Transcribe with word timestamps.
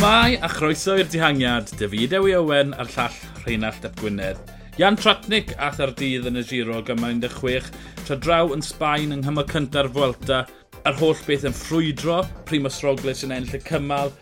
Shmai 0.00 0.38
a 0.40 0.48
chroeso 0.48 0.94
i'r 0.96 1.08
dihangiad, 1.12 1.74
David 1.76 2.14
Ewi 2.16 2.30
Owen 2.32 2.70
a'r 2.72 2.88
llall 2.88 3.16
Rheinald 3.42 3.82
Ap 3.84 3.98
Gwynedd. 4.00 4.38
Jan 4.80 4.96
Tratnig 4.96 5.52
ath 5.60 5.82
ar 5.84 5.92
dydd 5.98 6.24
yn 6.30 6.40
y 6.40 6.44
giro 6.48 6.78
gyma 6.88 7.10
16, 7.12 7.68
tra 8.06 8.16
draw 8.16 8.54
yn 8.54 8.64
Sbaen 8.64 9.12
yng 9.12 9.20
nghymal 9.26 9.44
cynta'r 9.52 9.90
Fwelta, 9.92 10.40
a'r 10.88 10.98
holl 11.02 11.20
beth 11.26 11.44
yn 11.50 11.58
ffrwydro, 11.58 12.22
Primoz 12.48 12.80
Roglic 12.80 13.26
yn 13.28 13.36
ennill 13.36 13.60
y 13.60 13.62
cymal 13.68 14.14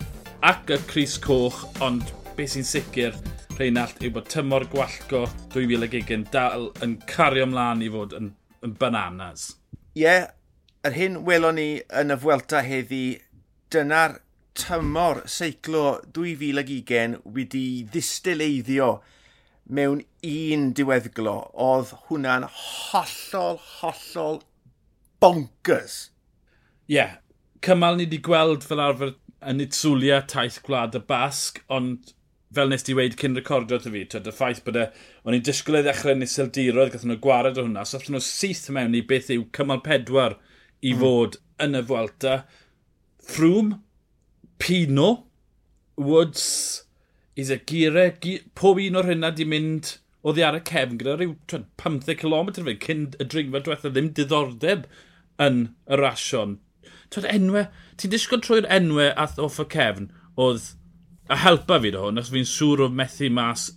ac 0.51 0.75
y 0.75 0.83
Cris 0.91 1.15
Coch, 1.23 1.63
ond 1.79 2.11
beth 2.35 2.57
sy'n 2.57 2.67
sicr, 2.67 3.15
Rheinald, 3.55 4.03
yw 4.03 4.17
bod 4.19 4.27
tymor 4.35 4.67
gwallgo 4.75 5.29
2020 5.55 6.27
dal 6.35 6.73
yn 6.83 6.99
cario 7.07 7.47
ymlaen 7.47 7.87
i 7.87 7.95
fod 7.95 8.19
yn, 8.19 8.33
yn 8.67 8.75
bananas. 8.83 9.53
Ie, 9.95 10.09
yeah, 10.09 10.33
yr 10.83 10.99
hyn 10.99 11.23
welon 11.31 11.63
ni 11.63 11.71
yn 12.03 12.11
y 12.11 12.19
Fwelta 12.19 12.67
heddi, 12.67 13.05
dyna'r 13.71 14.25
tymor 14.59 15.23
seiclo 15.31 16.01
2020 16.17 17.21
wedi 17.37 17.65
ddistileiddio 17.93 18.91
mewn 19.69 20.03
un 20.25 20.69
diweddglo. 20.75 21.37
Oedd 21.55 21.95
hwnna'n 22.09 22.47
hollol, 22.49 23.59
hollol 23.79 24.43
bonkers. 25.23 25.99
Ie, 26.89 26.97
yeah. 26.97 27.17
cymal 27.65 27.99
ni 27.99 28.07
wedi 28.07 28.21
gweld 28.25 28.65
fel 28.67 28.83
arfer 28.83 29.17
yn 29.49 29.63
Itzulia, 29.63 30.23
taith 30.27 30.61
gwlad 30.67 30.97
y 30.99 31.03
Basg, 31.09 31.61
ond 31.75 32.13
fel 32.55 32.71
nes 32.73 32.87
di 32.87 32.95
weid 32.97 33.17
cyn 33.21 33.37
recordio 33.37 33.79
ty 33.83 33.93
fi, 33.93 34.05
twyd, 34.09 34.29
y 34.31 34.35
ffaith 34.35 34.63
bod 34.67 34.79
e, 34.81 34.87
o'n 35.25 35.37
i'n 35.37 35.45
disgwyl 35.45 35.81
ei 35.81 35.85
ddechrau 35.87 36.17
yn 36.17 36.25
iseldiroedd, 36.25 36.95
gathen 36.95 37.13
nhw 37.13 37.21
gwared 37.25 37.61
o 37.61 37.67
hwnna, 37.67 37.85
so 37.85 37.99
allan 37.99 38.17
nhw 38.17 38.25
syth 38.25 38.71
mewn 38.75 38.97
i 38.97 39.03
beth 39.11 39.29
yw 39.35 39.45
cymal 39.59 39.83
pedwar 39.85 40.39
i 40.81 40.95
hmm. 40.95 41.03
fod 41.03 41.37
mm. 41.39 41.45
yn 41.67 41.79
y 41.79 41.85
Fwelta. 41.91 42.39
Ffrwm, 43.29 43.75
Pino, 44.59 45.09
Woods, 45.97 46.85
Isagire, 47.39 48.11
pob 48.59 48.81
un 48.83 48.99
o'r 48.99 49.11
hynna 49.13 49.31
di 49.35 49.47
mynd 49.47 49.97
o 50.27 50.33
ddi 50.35 50.43
ar 50.45 50.59
y 50.59 50.63
cefn 50.67 50.99
gyda 50.99 51.15
rhyw 51.17 51.35
15 51.51 52.17
km 52.19 52.51
fe, 52.57 52.75
cyn 52.83 53.05
y 53.15 53.27
dringfa 53.27 53.63
diwethaf 53.63 53.95
ddim 53.95 54.11
diddordeb 54.17 54.89
yn 55.45 55.61
y 55.87 55.99
rasion. 56.01 56.57
Twyd 57.15 57.29
enwe, 57.31 57.69
ti'n 58.01 58.13
disgwyl 58.13 58.43
trwy'r 58.45 58.67
enwe 58.79 59.13
ath 59.25 59.39
off 59.43 59.61
y 59.63 59.69
cefn, 59.75 60.11
oedd 60.39 60.73
a 61.31 61.39
helpa 61.45 61.79
fi 61.85 61.93
do 61.95 62.03
hwn, 62.05 62.19
os 62.21 62.33
fi'n 62.35 62.49
siŵr 62.49 62.85
o 62.89 62.91
methu 62.91 63.31
mas 63.33 63.69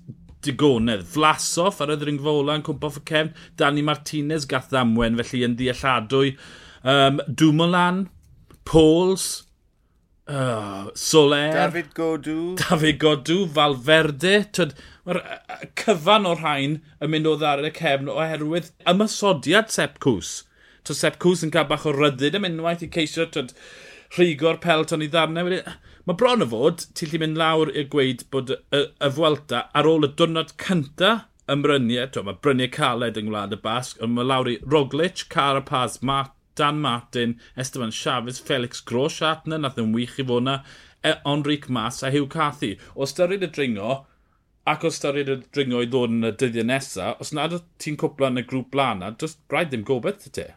digonedd. 0.46 1.06
Flasoff 1.14 1.84
ar 1.84 1.94
y 1.94 2.00
ddringfa 2.02 2.34
ola 2.42 2.58
yn 2.58 2.66
cwmpa 2.66 2.90
off 2.90 3.00
y 3.00 3.06
cefn, 3.12 3.32
Dani 3.62 3.86
Martinez 3.86 4.50
gath 4.50 4.72
ddamwen, 4.74 5.20
felly 5.22 5.46
yn 5.46 5.56
ddealladwy. 5.59 6.34
Um, 6.82 7.22
Dwmolan, 7.30 8.08
Pauls, 8.66 9.30
Uh, 10.28 10.90
Soler. 10.94 11.52
David 11.52 11.94
Godw. 11.94 12.56
David 12.56 13.00
Godw, 13.00 13.46
Falferde. 13.56 14.36
Mae'r 15.08 15.20
cyfan 15.82 16.28
o'r 16.30 16.44
rhain 16.44 16.76
yn 17.02 17.12
mynd 17.12 17.30
o 17.30 17.36
ddar 17.42 17.64
y 17.66 17.72
cefn 17.76 18.12
oherwydd 18.14 18.70
ymysodiad 18.88 19.74
Sepp 19.74 19.98
Cws. 20.04 20.44
To 20.86 20.98
Sepp 20.98 21.18
Cws 21.22 21.46
yn 21.48 21.54
cael 21.54 21.70
bach 21.70 21.88
o 21.90 21.94
ryddid 21.96 22.38
am 22.38 22.46
unwaith 22.48 22.86
i 22.86 22.90
ceisio 22.94 23.26
twyd, 23.34 23.56
rhigo'r 24.18 24.62
pelton 24.62 25.04
i 25.06 25.10
ddarnau. 25.12 25.58
Mae 26.06 26.18
bron 26.18 26.46
o 26.46 26.48
fod, 26.54 26.86
ti'n 26.98 27.12
lli 27.12 27.22
mynd 27.22 27.42
lawr 27.42 27.74
i'r 27.74 27.90
gweud 27.92 28.26
bod 28.34 28.54
y, 28.54 28.81
y 28.81 29.12
Fwelta 29.18 29.66
ar 29.78 29.90
ôl 29.90 30.06
y 30.06 30.12
diwrnod 30.14 30.54
cynta 30.62 31.12
ymryniau, 31.52 32.24
mae 32.26 32.38
bryniau 32.46 32.72
caled 32.74 33.18
yng 33.20 33.30
Ngwlad 33.30 33.58
y 33.58 33.60
Basg, 33.62 34.00
ond 34.02 34.16
mae 34.16 34.28
lawr 34.28 34.50
i 34.54 34.60
Roglic, 34.64 35.26
Carapaz, 35.34 36.00
Mark 36.06 36.38
Dan 36.56 36.81
Martin, 36.81 37.39
Esteban 37.57 37.91
Chavez, 37.91 38.39
Felix 38.39 38.81
Groshat 38.81 39.47
na, 39.47 39.57
nath 39.57 39.79
yn 39.81 39.94
wych 39.95 40.17
i 40.19 40.25
fod 40.28 40.47
na, 40.47 40.62
e, 41.03 41.16
Enric 41.25 41.69
Mas 41.69 42.01
a 42.03 42.12
Hugh 42.12 42.29
Cathy. 42.29 42.78
O 42.95 43.07
styried 43.09 43.45
y 43.47 43.51
dringo, 43.51 44.06
ac 44.67 44.85
o 44.85 44.91
styried 44.94 45.31
y 45.31 45.38
dringo 45.53 45.81
i 45.81 45.89
ddod 45.89 46.13
yn 46.16 46.29
y 46.29 46.34
dyddiau 46.38 46.67
nesaf, 46.69 47.22
os 47.23 47.34
nad 47.35 47.56
ti'n 47.81 48.00
cwpla 48.01 48.31
yn 48.34 48.44
y 48.44 48.47
grŵp 48.47 48.72
blaen 48.75 49.01
na, 49.01 49.13
just 49.19 49.41
rhaid 49.53 49.72
ddim 49.72 49.85
gobeith 49.88 50.28
y 50.29 50.34
ti. 50.38 50.47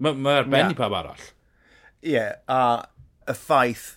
Mae 0.00 0.16
ma 0.16 0.38
arbennig 0.40 0.76
yeah. 0.76 0.80
pawb 0.82 0.98
arall. 1.00 1.30
Ie, 2.00 2.14
yeah, 2.14 2.36
a 2.48 2.60
y 3.28 3.36
ffaith 3.36 3.88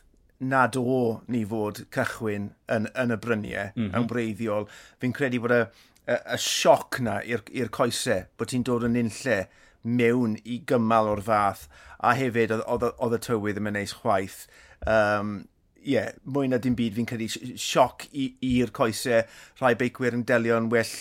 nad 0.43 0.75
o 0.75 1.21
ni 1.31 1.43
fod 1.47 1.85
cychwyn 1.93 2.49
yn, 2.71 2.89
yn 2.99 3.15
y 3.15 3.17
bryniau 3.23 3.71
mm 3.71 3.85
-hmm. 3.85 3.95
yn 3.99 4.07
breiddiol. 4.09 4.67
Fi'n 4.99 5.15
credu 5.15 5.39
bod 5.43 5.55
y, 5.55 5.61
y, 6.07 6.17
y 6.17 6.39
sioc 6.41 6.99
na 7.03 7.19
i'r 7.25 7.71
coesau, 7.73 8.27
bod 8.37 8.51
ti'n 8.51 8.65
dod 8.67 8.87
yn 8.89 8.99
un 8.99 9.11
lle 9.21 9.39
mewn 9.83 10.37
i 10.43 10.59
gymal 10.67 11.09
o'r 11.11 11.23
fath, 11.23 11.65
a 12.03 12.13
hefyd 12.19 12.53
oedd 12.59 13.17
y 13.17 13.23
tywydd 13.23 13.59
yn 13.59 13.67
mynd 13.67 13.79
neis 13.79 13.95
chwaith. 14.01 14.45
Um, 14.87 15.43
yeah, 15.83 16.11
mwy 16.23 16.49
na 16.49 16.59
dim 16.63 16.75
byd 16.79 16.97
fi'n 16.97 17.07
credu 17.07 17.29
sioc 17.59 18.07
i'r 18.13 18.71
coesau, 18.75 19.23
rhai 19.59 19.73
beicwyr 19.79 20.15
yn 20.17 20.27
delio'n 20.27 20.69
well 20.71 20.93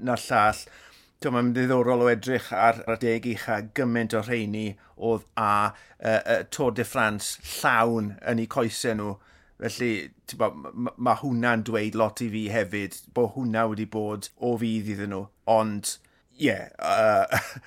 na 0.00 0.16
llall. 0.20 0.62
Dwi'n 1.20 1.36
mae'n 1.36 1.50
ddiddorol 1.56 2.06
o 2.06 2.08
edrych 2.08 2.48
ar 2.56 2.80
y 2.88 2.96
deg 3.00 3.26
eich 3.28 3.48
a 3.52 3.58
gymaint 3.76 4.16
o 4.16 4.22
rheini 4.24 4.70
oedd 4.96 5.26
a 5.36 5.50
uh, 5.68 6.20
uh, 6.20 6.38
Tour 6.48 6.72
de 6.76 6.86
France 6.88 7.36
llawn 7.58 8.14
yn 8.24 8.40
eu 8.40 8.48
coesau 8.56 8.96
nhw. 8.96 9.16
Felly, 9.60 9.90
bo, 10.40 10.48
mae 10.56 10.94
ma 10.96 11.14
hwnna'n 11.20 11.66
dweud 11.68 11.98
lot 12.00 12.22
i 12.24 12.30
fi 12.32 12.46
hefyd, 12.52 12.96
bod 13.16 13.34
hwnna 13.34 13.66
wedi 13.68 13.84
bod 13.92 14.30
o 14.40 14.54
fydd 14.60 14.88
iddyn 14.94 15.12
nhw. 15.12 15.26
Ond, 15.52 15.96
ie, 16.38 16.48
yeah, 16.48 16.70
uh, 16.80 17.60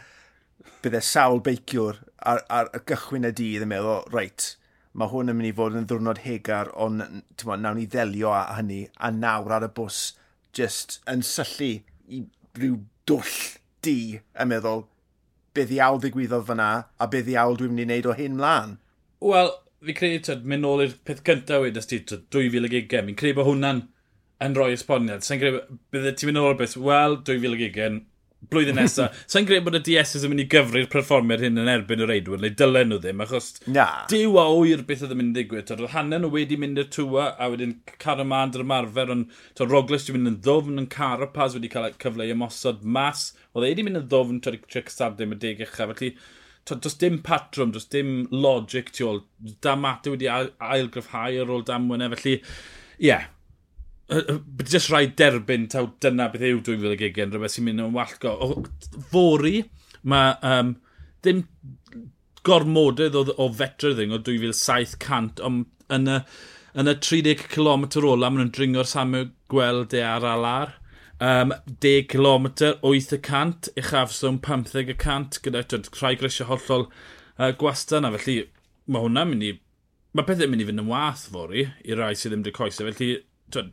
bydde 0.83 1.03
sawl 1.05 1.41
beiciwr 1.45 1.99
ar, 2.31 2.41
ar 2.49 2.71
y 2.73 2.81
gychwyn 2.89 3.29
y 3.29 3.33
dydd 3.37 3.65
yn 3.67 3.71
meddwl, 3.71 4.07
reit, 4.15 4.47
mae 4.97 5.11
hwn 5.11 5.31
yn 5.31 5.37
mynd 5.37 5.49
i 5.51 5.55
fod 5.57 5.77
yn 5.77 5.85
ddwrnod 5.89 6.23
hegar, 6.25 6.71
ond 6.73 7.03
ma, 7.47 7.57
nawn 7.59 7.79
ni 7.79 7.85
ddelio 7.89 8.33
â 8.35 8.57
hynny, 8.57 8.81
a 8.97 9.11
nawr 9.13 9.57
ar 9.57 9.67
y 9.67 9.71
bws, 9.77 10.01
just 10.53 10.99
yn 11.09 11.23
syllu 11.25 11.71
i 12.09 12.23
ryw 12.59 12.79
dwll 13.09 13.37
di 13.85 13.97
yn 14.39 14.51
meddwl, 14.51 14.85
beth 15.53 15.73
i 15.73 15.79
awl 15.85 16.01
ddigwyddodd 16.01 16.47
fyna, 16.49 16.69
a 16.97 17.09
beth 17.09 17.29
i 17.29 17.37
awl 17.39 17.57
dwi'n 17.59 17.73
mynd 17.77 17.85
i 17.85 17.89
wneud 17.89 18.09
o 18.09 18.17
hyn 18.17 18.37
mlaen. 18.39 18.77
Wel, 19.23 19.53
fi'n 19.87 19.97
credu, 19.97 20.21
tyd, 20.27 20.47
mynd 20.47 20.65
nôl 20.65 20.85
i'r 20.85 20.95
peth 21.07 21.23
cyntaf 21.27 21.63
wedyn 21.63 21.83
ysdi, 21.83 22.01
2020, 22.07 22.87
fi'n 23.09 23.19
credu 23.19 23.39
bod 23.39 23.49
hwnna'n 23.49 23.83
yn 24.43 24.57
rhoi 24.57 24.73
esboniad. 24.77 25.25
Sa'n 25.25 25.41
credu, 25.41 25.61
bydde 25.93 26.15
ti'n 26.17 26.31
mynd 26.31 26.39
nôl 26.39 26.57
beth, 26.59 26.75
wel, 26.79 27.19
2020, 27.27 28.01
blwyddyn 28.51 28.75
nesaf. 28.79 29.21
Sa'n 29.31 29.47
credu 29.47 29.65
bod 29.65 29.77
y 29.79 29.81
DSs 29.87 30.25
yn 30.25 30.33
mynd 30.33 30.43
i 30.43 30.47
gyfru'r 30.51 30.89
perfformiad 30.91 31.43
hyn 31.45 31.61
yn 31.61 31.71
erbyn 31.71 32.03
y 32.03 32.09
reidwyr, 32.09 32.41
neu 32.43 32.55
dylen 32.59 32.91
nhw 32.91 32.99
ddim, 33.03 33.23
achos 33.23 33.49
Na. 33.71 33.87
diw 34.11 34.37
a 34.41 34.45
oer 34.51 34.83
beth 34.87 35.05
oedd 35.05 35.15
yn 35.15 35.21
mynd 35.21 35.33
i 35.33 35.39
ddigwydd. 35.39 35.73
Roedd 35.79 35.95
hanen 35.95 36.25
nhw 36.25 36.33
wedi 36.33 36.59
mynd 36.59 36.83
i'r 36.83 36.91
tŵa, 36.93 37.29
a 37.39 37.49
wedyn 37.53 37.77
caramand 38.03 38.55
dyr 38.55 38.65
ymarfer, 38.65 39.15
ond 39.15 39.41
to, 39.59 39.67
Roglic 39.69 40.07
wedi 40.07 40.17
mynd 40.17 40.33
yn 40.33 40.39
ddofn, 40.43 40.79
yn 40.83 40.91
Carapaz 40.91 41.57
wedi 41.57 41.71
cael 41.71 41.91
cyfle 42.03 42.27
i 42.27 42.35
ymosod 42.35 42.83
mas. 42.83 43.31
Oedd 43.53 43.67
e 43.67 43.73
wedi 43.73 43.87
mynd 43.87 44.03
yn 44.03 44.07
ddofn, 44.11 44.43
30 44.43 44.91
70 44.91 45.37
y 45.37 45.43
deg 45.47 45.63
eich, 45.63 45.77
felly 45.79 46.15
does 46.65 46.95
dim 46.95 47.19
patrwm, 47.19 47.73
does 47.73 47.85
dim 47.85 48.27
logic 48.31 48.91
tu 48.91 49.07
ôl. 49.09 49.23
Dan 49.61 49.81
Mata 49.83 50.13
wedi 50.13 50.29
ailgryfhau 50.31 51.41
ar 51.43 51.53
ôl 51.53 51.65
damwynau, 51.67 52.13
felly, 52.15 52.37
ie. 52.39 53.07
Yeah. 53.11 53.29
Just 54.09 54.71
jyst 54.71 54.91
rhaid 54.91 55.15
derbyn 55.17 55.69
taw 55.71 55.87
dyna 56.03 56.27
beth 56.31 56.43
yw 56.47 56.59
2020, 56.65 57.31
rhywbeth 57.33 57.55
sy'n 57.55 57.67
mynd 57.67 57.83
yn 57.85 57.95
wallgo. 57.95 58.33
O, 58.33 58.99
fori, 59.11 59.63
mae 60.03 60.35
um, 60.47 60.75
dim 61.25 61.45
gormodydd 62.47 63.15
o, 63.17 63.25
o 63.39 63.47
fetrydding 63.59 64.13
o 64.13 64.19
2700, 64.27 65.41
ond 65.47 65.93
yn 65.93 66.11
y, 66.11 66.19
yn 66.79 66.91
y 66.91 66.95
30 66.99 67.47
km 67.53 67.87
ola, 68.03 68.29
maen 68.29 68.43
nhw'n 68.43 68.53
dringo'r 68.55 68.89
Samuel 68.89 69.31
Gweld 69.51 69.95
e 69.97 70.03
ar 70.05 70.27
alar. 70.27 70.77
Um, 71.21 71.53
10 71.79 72.07
km, 72.09 72.47
8 72.81 73.13
y 73.13 73.19
cant, 73.23 73.69
uchafswm 73.79 74.39
15 74.43 74.89
y 74.91 74.95
cant, 74.99 75.37
gyda 75.45 75.61
twyd, 75.69 75.91
rhai 75.99 76.15
grisio 76.19 76.47
hollol 76.49 76.87
uh, 76.87 77.51
gwastan. 77.59 78.07
A 78.07 78.11
felly 78.15 78.47
mae 78.87 79.05
hwnna'n 79.05 79.31
mynd 79.31 79.47
i... 79.47 79.53
Mae 80.13 80.27
pethau'n 80.27 80.51
mynd 80.51 80.61
i 80.61 80.67
fynd 80.67 80.83
yn 80.83 80.89
wath 80.91 81.23
fori 81.33 81.63
i 81.81 81.95
rai 81.97 82.11
sydd 82.17 82.35
ddim 82.35 82.43
wedi 82.43 82.53
coesau. 82.53 82.89
Felly, 82.91 83.15
twyd, 83.53 83.71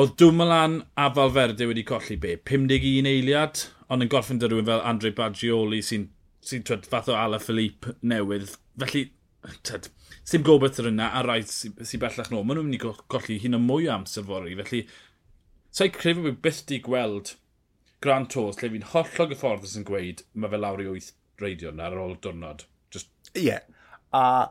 oedd 0.00 0.14
Dwmolan 0.20 0.78
a 0.96 1.10
Falferde 1.16 1.68
wedi 1.68 1.84
colli 1.88 2.16
be? 2.20 2.36
51 2.48 3.08
eiliad, 3.10 3.66
ond 3.92 4.06
yn 4.06 4.12
gorffen 4.12 4.40
dy 4.40 4.48
rhywun 4.48 4.68
fel 4.70 4.84
Andre 4.88 5.12
Baggioli 5.16 5.82
sy'n 5.84 6.06
sy, 6.40 6.62
twyd, 6.64 6.88
fath 6.88 7.10
o 7.12 7.16
Ala 7.18 7.40
Philippe 7.42 7.96
newydd. 8.00 8.54
Felly, 8.80 9.08
tyd, 9.66 9.90
sy'n 10.28 10.46
gobeith 10.46 10.80
yr 10.80 10.88
yna 10.92 11.10
a 11.18 11.24
rhaid 11.26 11.50
sy'n 11.50 11.76
sy 11.84 12.00
bellach 12.00 12.30
nôl. 12.32 12.46
Maen 12.46 12.60
nhw'n 12.60 12.70
mynd 12.70 12.78
i 12.78 12.96
colli 13.12 13.40
hyn 13.42 13.58
o 13.58 13.60
mwy 13.60 13.90
o 13.90 13.94
amser 13.98 14.24
fori. 14.28 14.56
Felly, 14.62 14.86
Sa'i 15.70 15.92
credu 15.94 16.24
bod 16.26 16.40
byth 16.42 16.64
di 16.66 16.80
gweld 16.82 17.34
Grand 18.02 18.30
Tours, 18.32 18.58
lle 18.58 18.70
fi'n 18.72 18.88
hollol 18.94 19.28
gyfforddus 19.30 19.76
sy'n 19.76 19.86
gweud 19.86 20.24
mae 20.34 20.50
fe 20.50 20.58
lawr 20.58 20.82
i 20.82 20.88
wyth 20.88 21.12
reidio 21.40 21.70
reidiwr 21.70 21.84
ar 21.86 22.00
ôl 22.04 22.16
diwrnod. 22.24 22.64
Just... 22.90 23.10
Ie. 23.34 23.44
Yeah. 23.44 23.62
A 24.10 24.50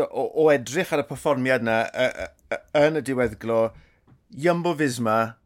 o, 0.00 0.26
o 0.44 0.48
edrych 0.52 0.92
ar 0.92 1.02
y 1.02 1.06
perfformiad 1.08 1.64
yna 1.64 1.78
yn 2.80 3.00
y 3.00 3.04
diweddglo, 3.04 3.62
Jumbo 4.44 4.74
Visma, 4.76 5.36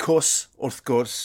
Cws 0.00 0.48
wrth 0.58 0.82
gwrs, 0.88 1.16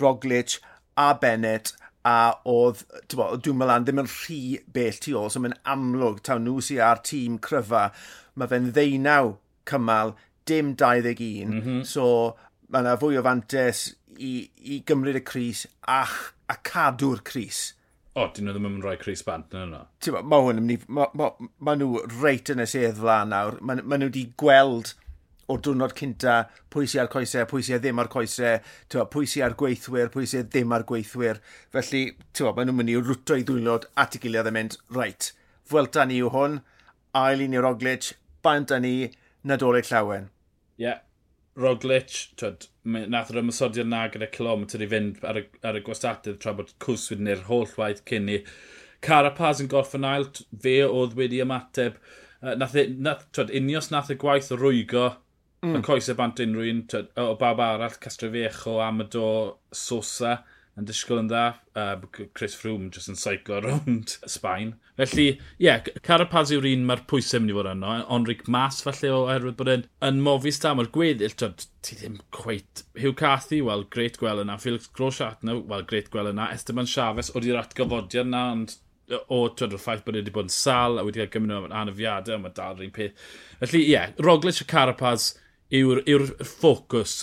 Roglic 0.00 0.58
a 1.00 1.12
Bennett 1.18 1.72
a 2.06 2.16
oedd, 2.48 2.82
dwi'n 3.12 3.58
meddwl, 3.58 3.86
ddim 3.86 4.02
yn 4.02 4.10
rhy 4.10 4.40
bell 4.74 4.98
tu 5.02 5.16
ôl, 5.18 5.30
so 5.32 5.42
mae'n 5.42 5.56
amlwg, 5.74 6.20
taw 6.26 6.40
nhw 6.42 6.60
sy'n 6.64 6.82
ar 6.88 7.02
tîm 7.06 7.38
cryfa, 7.42 7.88
mae 8.36 8.50
fe'n 8.50 8.72
ddeunaw 8.74 9.34
cymal 9.68 10.16
dim 10.48 10.74
21. 10.76 11.48
Mm 11.48 11.60
-hmm. 11.60 11.84
So 11.88 12.36
mae 12.72 12.84
yna 12.84 12.96
fwy 13.00 13.18
o 13.20 13.22
fantes 13.26 13.84
i, 14.18 14.48
i 14.72 14.82
gymryd 14.88 15.20
y 15.20 15.24
Cris 15.26 15.66
ach, 15.88 16.32
a 16.48 16.56
cadw'r 16.64 17.22
Cris. 17.24 17.72
O, 18.12 18.26
dyn 18.28 18.44
nhw 18.44 18.56
ddim 18.56 18.66
yn 18.68 18.82
rhoi 18.84 18.98
Cris 19.00 19.22
Bant 19.24 19.54
yn 19.56 19.70
yno. 19.70 19.86
Ti'n 20.04 20.18
mae 20.28 20.44
hwn 20.44 20.60
yn 20.60 20.66
mynd. 20.68 20.88
Mae 20.92 21.14
ma, 21.16 21.30
ma 21.64 21.76
nhw 21.78 22.02
reit 22.20 22.52
yn 22.52 22.60
y 22.60 22.66
sedd 22.68 22.98
flan 23.00 23.32
nawr. 23.32 23.56
Mae 23.64 23.80
ma 23.80 23.96
nhw 23.96 24.10
wedi 24.10 24.26
gweld 24.40 24.92
o'r 25.52 25.62
diwrnod 25.64 25.94
cynta 25.98 26.34
pwy 26.72 26.88
sy'n 26.88 27.02
ar 27.04 27.10
coesau, 27.12 27.46
pwy 27.50 27.64
sy'n 27.66 27.80
ddim 27.82 28.00
ar 28.02 28.10
coesau, 28.12 28.60
pwy 29.12 29.28
sy'n 29.28 29.46
ar 29.46 29.56
gweithwyr, 29.58 30.12
pwy 30.12 30.28
sy'n 30.28 30.48
ddim 30.48 30.74
ar 30.76 30.84
gweithwyr. 30.88 31.40
Felly, 31.74 32.02
tywa, 32.36 32.52
maen 32.56 32.70
nhw'n 32.70 32.78
mynd 32.80 32.92
i 32.92 32.98
rwto 33.00 33.38
i 33.40 33.46
ddwylod 33.48 33.88
at 34.04 34.16
i 34.16 34.22
gilydd 34.22 34.50
yn 34.52 34.56
mynd, 34.58 34.78
reit, 34.96 35.32
fwelta 35.68 36.06
ni 36.08 36.20
yw 36.22 36.30
hwn, 36.36 36.60
ail 37.18 37.44
i 37.44 37.48
ni'r 37.50 37.66
Roglic, 37.66 38.12
bant 38.44 38.72
a 38.72 38.80
ni, 38.82 38.94
Nadolig 39.48 39.88
Llawen. 39.90 40.30
Ie. 40.78 40.86
Yeah. 40.88 41.00
Roglic, 41.58 42.12
twyd, 42.40 42.64
nath 43.12 43.30
yr 43.32 43.42
ymwysodiad 43.42 43.88
na 43.88 44.06
gyda 44.12 44.28
kilometr 44.32 44.80
i 44.80 44.86
fynd 44.88 45.18
ar 45.28 45.36
y, 45.36 45.42
ar 45.68 45.76
y 45.76 45.82
gwastatydd 45.84 46.38
tra 46.40 46.54
bod 46.56 46.70
Cwswyd 46.80 47.20
neu'r 47.20 47.42
holl 47.50 47.74
waith 47.76 48.00
cyn 48.08 48.24
ni. 48.28 48.38
Carapaz 49.04 49.60
yn 49.60 49.68
gorffen 49.68 50.06
ail, 50.08 50.30
fe 50.64 50.78
oedd 50.86 51.16
wedi 51.18 51.42
ymateb. 51.44 51.98
Nath, 52.40 52.78
e- 52.80 52.88
nath, 52.96 53.26
twyd, 53.36 53.52
unios 53.58 53.90
nath 53.92 54.08
y 54.14 54.16
gwaith 54.22 54.48
o 54.54 54.58
rwygo 54.58 55.04
mm. 55.60 55.76
y 55.76 55.82
coesau 55.84 56.14
e 56.14 56.18
bant 56.22 56.40
unrhyw 56.40 56.72
un, 56.72 56.82
o 57.20 57.34
bab 57.42 57.60
arall, 57.60 58.00
Castrefecho, 58.00 58.78
Amador, 58.86 59.58
Sosa 59.76 60.38
yn 60.78 60.86
disgwyl 60.88 61.20
yn 61.20 61.28
dda. 61.28 61.44
Uh, 61.76 62.24
Chris 62.36 62.54
Froome 62.56 62.88
jyst 62.94 63.10
yn 63.12 63.18
seiclo 63.20 63.60
rownd 63.62 64.14
Sbaen. 64.34 64.74
Felly, 65.00 65.26
ie, 65.32 65.66
yeah, 65.66 65.82
Carapaz 66.04 66.52
yw'r 66.54 66.68
un 66.70 66.86
mae'r 66.88 67.04
pwysau 67.10 67.42
mynd 67.42 67.52
i 67.52 67.56
fod 67.56 67.70
yno. 67.72 67.96
Onric 68.16 68.46
Mas, 68.52 68.80
falle, 68.84 69.10
oherwydd 69.16 69.58
bod 69.58 69.72
e'n 69.72 69.84
yn 70.08 70.22
mofi 70.24 70.52
stam 70.54 70.80
o'r 70.82 70.90
gweddill. 70.94 71.36
Twyd, 71.38 71.66
ti 71.84 71.98
ddim 72.00 72.20
cweit... 72.36 72.84
Hugh 73.00 73.16
Cathy, 73.18 73.60
wel, 73.66 73.84
greit 73.92 74.16
gweld 74.20 74.44
yna. 74.44 74.56
Felix 74.62 74.88
Groshatna, 74.96 75.58
wel, 75.68 75.84
greit 75.88 76.08
gweld 76.12 76.32
yna. 76.32 76.48
Esteban 76.56 76.88
Chaves, 76.88 77.32
oeddi'r 77.36 77.60
atgyfodiad 77.62 78.28
yna, 78.28 78.46
ond 78.56 78.78
o 79.12 79.42
twyd 79.52 79.74
o'r 79.74 79.82
ffaith 79.82 80.04
bod 80.06 80.16
e 80.16 80.22
wedi 80.22 80.32
bod 80.32 80.48
yn 80.48 80.54
sal 80.54 81.00
a 81.00 81.04
wedi 81.04 81.20
cael 81.20 81.32
gymryd 81.34 81.66
o'n 81.66 81.76
anafiadau, 81.82 82.40
mae 82.40 82.54
dal 82.56 82.78
yr 82.78 82.86
un 82.86 82.94
peth. 82.96 83.26
Felly, 83.60 83.82
ie, 83.82 83.92
yeah, 83.92 84.14
Roglic 84.24 84.62
a 84.62 84.68
Carapaz 84.68 85.32
yw'r 85.72 86.02
yw 86.08 86.30
ffocws 86.40 87.18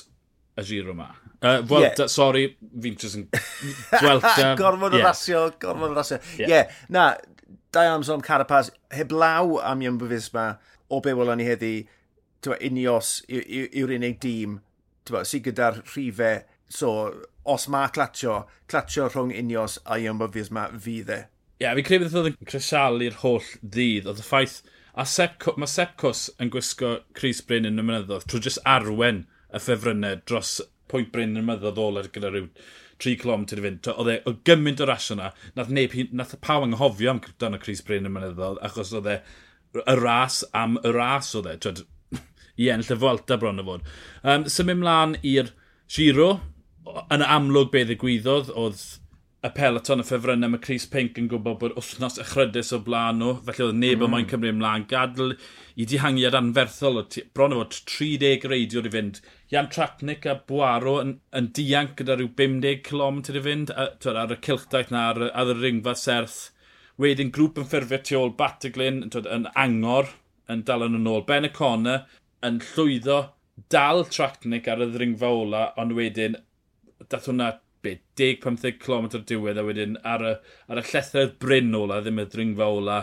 y 0.59 0.65
giro 0.69 0.93
yma. 0.93 1.09
Uh, 1.41 1.61
Wel, 1.69 1.81
yeah. 1.81 2.07
sori, 2.11 2.43
fi'n 2.83 2.97
just 2.99 3.15
yn... 3.15 3.27
gwelta. 3.93 4.55
gormod 4.59 4.95
o 4.95 4.99
yeah. 4.99 5.07
rasio, 5.07 5.45
gormod 5.61 5.93
o 5.93 5.95
rasio. 5.95 6.19
Ie, 6.35 6.43
yeah. 6.43 6.49
yeah. 6.51 6.79
na, 6.91 7.05
da 7.71 7.85
amser 7.93 8.19
Carapaz, 8.25 8.71
heblaw 8.91 9.59
am 9.63 9.81
Ion 9.81 9.99
Bufisma, 10.01 10.57
o 10.91 10.99
be 11.05 11.13
welon 11.15 11.39
ni 11.39 11.47
heddi, 11.47 11.73
tywa, 12.43 12.57
unios 12.65 13.19
yw'r 13.31 13.95
unig 13.95 14.19
dîm, 14.23 14.57
tywa, 15.07 15.23
sydd 15.27 15.45
gyda'r 15.47 15.79
rhifau, 15.93 16.41
so, 16.69 16.95
os 17.49 17.67
mae 17.71 17.91
clatio, 17.95 18.41
clatio 18.69 19.07
rhwng 19.07 19.31
unios 19.39 19.77
a 19.85 19.99
Ion 20.01 20.19
Bufisma 20.19 20.67
fydd 20.75 21.13
e. 21.15 21.21
Ie, 21.59 21.63
yeah, 21.63 21.77
fi'n 21.77 21.87
credu 21.87 22.07
beth 22.07 22.17
oedd 22.19 22.33
yn 22.33 22.51
cresialu'r 22.51 23.21
holl 23.23 23.47
ddydd, 23.63 24.11
oedd 24.11 24.19
y 24.19 24.27
ffaith, 24.27 24.59
a 24.99 25.05
Sepco, 25.07 25.55
mae 25.55 25.71
Sepcos 25.71 26.27
yn 26.41 26.51
gwisgo 26.51 26.97
Chris 27.15 27.39
Bryn 27.47 27.67
yn 27.69 27.79
y 27.79 27.85
mynyddodd, 27.85 28.27
trwy 28.27 28.43
jyst 28.47 28.63
arwen 28.67 29.23
y 29.53 29.63
ffefrynnau 29.63 30.19
dros 30.27 30.57
pwynt 30.91 31.11
Bryn 31.13 31.35
yn 31.35 31.43
ymwyddodd 31.43 31.81
oler 31.81 32.09
gyda 32.13 32.31
rhyw 32.33 32.49
3 32.99 33.15
km 33.21 33.45
i 33.45 33.61
fynd. 33.65 33.91
Oedd 33.93 34.11
e 34.13 34.17
o 34.27 34.35
gymaint 34.47 34.83
o 34.83 34.87
rasio 34.89 35.15
yna, 35.15 35.31
nath, 35.57 35.71
neb, 35.75 35.95
nath 36.15 36.35
pawb 36.45 36.67
anghofio 36.67 37.13
am 37.13 37.21
dan 37.41 37.57
y 37.57 37.61
Cris 37.63 37.83
Bryn 37.85 38.09
yn 38.09 38.15
mynyddodd, 38.15 38.59
achos 38.65 38.93
oedd 38.97 39.09
e 39.13 39.19
y 39.77 39.95
ras 39.99 40.41
am 40.57 40.79
y 40.83 40.93
ras 40.95 41.33
oedd 41.37 41.49
e, 41.51 41.57
twyd, 41.61 41.83
i 42.61 42.71
ennill 42.73 42.95
y 42.95 42.99
Fwelta 42.99 43.37
bron 43.39 43.61
o 43.61 43.67
fod. 43.67 43.91
Um, 44.23 44.47
Symud 44.49 44.81
mlaen 44.81 45.15
i'r 45.21 45.53
Giro, 45.89 46.31
yn 47.13 47.23
amlwg 47.25 47.71
beth 47.73 47.93
y 47.93 47.97
gwyddodd, 48.01 48.51
oedd 48.57 48.83
y 49.39 49.49
peloton 49.55 50.01
y 50.01 50.03
ffefrynnau 50.03 50.51
mae 50.51 50.59
Chris 50.63 50.85
Pink 50.91 51.15
yn 51.21 51.29
gwybod 51.31 51.59
bod 51.61 51.75
wythnos 51.77 52.19
ychrydus 52.19 52.73
o 52.75 52.79
blaen 52.83 53.21
nhw, 53.21 53.37
felly 53.47 53.65
oedd 53.69 53.77
neb 53.79 54.01
mm. 54.01 54.03
yn 54.03 54.11
moyn 54.11 54.25
mm. 54.25 54.29
cymryd 54.33 54.51
ymlaen, 54.51 54.85
gadl 54.91 55.29
i 55.79 55.85
dihangiad 55.87 56.35
anferthol, 56.35 56.99
bron 57.37 57.55
o 57.55 57.61
fod 57.61 57.77
30 57.93 58.49
reidiwr 58.51 58.89
i 58.89 58.91
fynd. 58.95 59.21
Jan 59.53 59.69
Tratnic 59.71 60.27
a 60.27 60.35
Bwaro 60.51 60.97
yn, 61.05 61.13
yn 61.39 61.47
dianc 61.55 61.93
gyda 62.01 62.17
rhyw 62.19 62.33
50 62.41 62.81
km 62.89 63.21
i 63.31 63.45
fynd, 63.45 63.71
a, 63.71 63.87
twyd, 64.03 64.19
ar 64.25 64.35
y 64.35 64.39
cilchdaeth 64.49 64.91
na, 64.91 65.05
ar, 65.13 65.29
ar 65.31 65.53
y 65.53 65.57
ringfa 65.61 65.95
serth. 66.01 66.41
Wedyn 66.99 67.31
grŵp 67.31 67.63
yn 67.63 67.71
ffurfio 67.71 68.01
tu 68.03 68.19
ôl 68.19 68.35
Bataglin, 68.43 69.05
twyd, 69.07 69.31
yn 69.37 69.47
angor, 69.55 70.11
yn 70.51 70.67
dal 70.67 70.83
yn 70.89 70.99
ôl. 71.07 71.23
Ben 71.31 71.47
y 71.47 71.53
Conor 71.55 72.03
yn 72.43 72.59
llwyddo 72.73 73.21
dal 73.71 74.03
Tratnic 74.11 74.67
ar 74.67 74.83
y 74.83 74.91
ddringfa 74.91 75.31
ola, 75.31 75.69
ond 75.79 75.95
wedyn 75.95 76.35
dath 77.07 77.31
hwnna 77.31 77.53
10-15 77.85 78.77
km 78.81 79.09
diwedd 79.29 79.59
a 79.59 79.63
wedyn 79.67 79.97
ar 80.07 80.25
y, 80.25 80.35
ar 80.67 80.81
y 80.81 80.85
llethred 80.91 81.37
bryn 81.41 81.75
ola, 81.77 82.01
ddim 82.03 82.21
y 82.21 82.27
ddringfa 82.27 82.67
ola, 82.79 82.99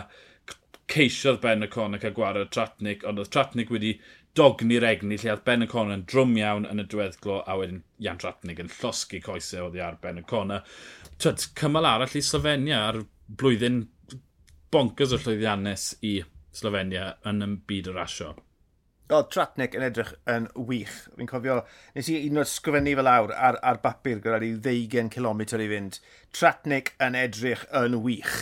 ceisiodd 0.91 1.41
Ben 1.43 1.65
y 1.65 1.69
Conor 1.71 2.01
cael 2.01 2.15
gwared 2.15 2.47
y 2.47 2.53
Tratnic, 2.53 3.03
ond 3.07 3.19
oedd 3.19 3.31
Tratnic 3.33 3.71
wedi 3.73 3.97
dogni'r 4.37 4.85
egni 4.87 5.17
lle 5.17 5.33
oedd 5.33 5.43
Ben 5.47 5.65
y 5.65 5.67
Conor 5.71 5.97
yn 5.97 6.05
drwm 6.09 6.37
iawn 6.39 6.69
yn 6.69 6.83
y 6.83 6.87
diweddglo 6.87 7.41
a 7.43 7.57
wedyn 7.59 7.83
Jan 8.03 8.21
Tratnic 8.21 8.61
yn 8.63 8.71
llosgu 8.77 9.21
coesau 9.25 9.67
oedd 9.67 9.77
i 9.79 9.83
ar 9.83 9.99
Ben 10.03 10.21
y 10.21 10.25
Conor. 10.29 10.65
Tyd, 11.17 11.49
cymal 11.57 11.89
arall 11.89 12.17
i 12.17 12.23
Slovenia 12.23 12.83
ar 12.91 13.01
blwyddyn 13.27 13.83
bonkers 14.71 15.15
o 15.15 15.21
llwyddiannus 15.21 15.93
i 16.05 16.19
Slovenia 16.55 17.15
yn 17.29 17.43
y 17.43 17.53
byd 17.69 17.91
y 17.91 17.97
rasio 17.97 18.35
oedd 19.15 19.29
Tratnick 19.31 19.75
yn 19.77 19.85
edrych 19.87 20.13
yn 20.29 20.47
wych. 20.67 20.95
Fi'n 21.15 21.29
cofio, 21.29 21.61
nes 21.95 22.09
i 22.11 22.17
un 22.27 22.41
o'r 22.41 22.49
sgrifennu 22.49 22.95
fel 22.99 23.09
awr 23.11 23.33
ar, 23.33 23.59
ar 23.63 23.81
bapur 23.83 24.21
gyda'r 24.23 24.43
ni 24.43 24.53
20 24.63 25.11
km 25.15 25.43
i 25.47 25.69
fynd. 25.71 25.99
Tratnick 26.35 26.93
yn 27.03 27.15
edrych 27.19 27.65
yn 27.81 27.99
wych. 28.03 28.41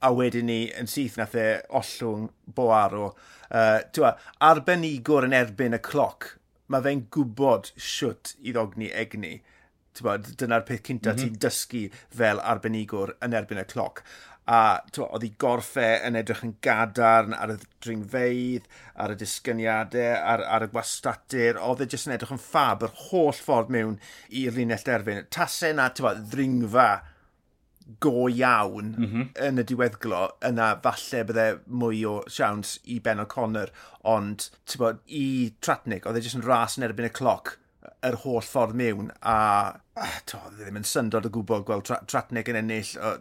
A 0.00 0.12
wedyn 0.16 0.48
ni 0.48 0.60
yn 0.80 0.88
syth 0.88 1.16
nath 1.20 1.36
e 1.36 1.46
ollwng 1.80 2.28
bo 2.56 2.70
arw. 2.76 3.10
Uh, 3.50 3.80
twa, 3.96 4.14
arbenigwr 4.44 5.28
yn 5.28 5.36
erbyn 5.36 5.76
y 5.76 5.80
cloc. 5.84 6.34
Mae 6.70 6.84
fe'n 6.84 7.06
gwybod 7.12 7.72
siwt 7.80 8.36
i 8.40 8.54
ddogni 8.54 8.92
egni. 8.94 9.38
Dyna'r 10.00 10.64
peth 10.68 10.84
cynta 10.86 11.12
mm 11.12 11.16
-hmm. 11.18 11.24
ti'n 11.24 11.40
dysgu 11.42 11.80
fel 12.16 12.40
arbenigwr 12.40 13.16
yn 13.26 13.34
erbyn 13.36 13.60
y 13.60 13.66
cloc 13.68 14.04
a 14.50 14.80
oedd 15.04 15.26
ei 15.26 15.32
gorffe 15.38 15.86
yn 16.06 16.18
edrych 16.18 16.42
yn 16.46 16.56
gadarn 16.64 17.36
ar 17.36 17.54
y 17.54 17.58
dringfeidd, 17.84 18.66
ar 18.98 19.14
y 19.14 19.18
disgyniadau, 19.20 20.16
ar, 20.32 20.42
ar 20.56 20.66
y 20.66 20.70
gwastadur, 20.72 21.60
oedd 21.62 21.84
e 21.84 21.88
jyst 21.92 22.08
yn 22.08 22.16
edrych 22.16 22.34
yn 22.34 22.42
ffab 22.42 22.82
yr 22.88 22.96
holl 23.06 23.36
ffordd 23.36 23.70
mewn 23.76 24.00
i'r 24.42 24.56
linell 24.56 24.84
derfyn. 24.86 25.24
Tasau 25.30 25.76
na, 25.78 25.90
ddringfa 25.94 26.90
go 27.98 28.28
iawn 28.28 28.92
mm 28.96 29.06
-hmm. 29.06 29.30
yn 29.46 29.62
y 29.62 29.66
diweddglo, 29.66 30.26
yna 30.46 30.72
falle 30.82 31.24
bydde 31.30 31.46
mwy 31.66 32.04
o 32.06 32.20
siawns 32.30 32.76
i 32.86 33.00
Ben 33.02 33.22
O'Connor, 33.22 33.72
ond 34.06 34.50
bod, 34.78 35.00
i 35.06 35.54
Tratnick, 35.60 36.06
oedd 36.06 36.20
e 36.20 36.26
jyst 36.26 36.38
yn 36.38 36.46
ras 36.46 36.78
yn 36.78 36.86
erbyn 36.86 37.10
y 37.10 37.14
cloc 37.14 37.56
yr 38.06 38.18
holl 38.22 38.44
ffordd 38.44 38.76
mewn 38.76 39.10
a 39.20 39.34
ah, 39.96 40.20
to, 40.28 40.38
e 40.50 40.54
ddim 40.58 40.78
yn 40.80 40.86
syndod 40.88 41.26
o 41.26 41.32
gwbl 41.32 41.64
gweld 41.66 41.88
tra 41.88 42.00
Tratnick 42.06 42.48
yn 42.52 42.60
ennill 42.60 42.92
o, 43.00 43.16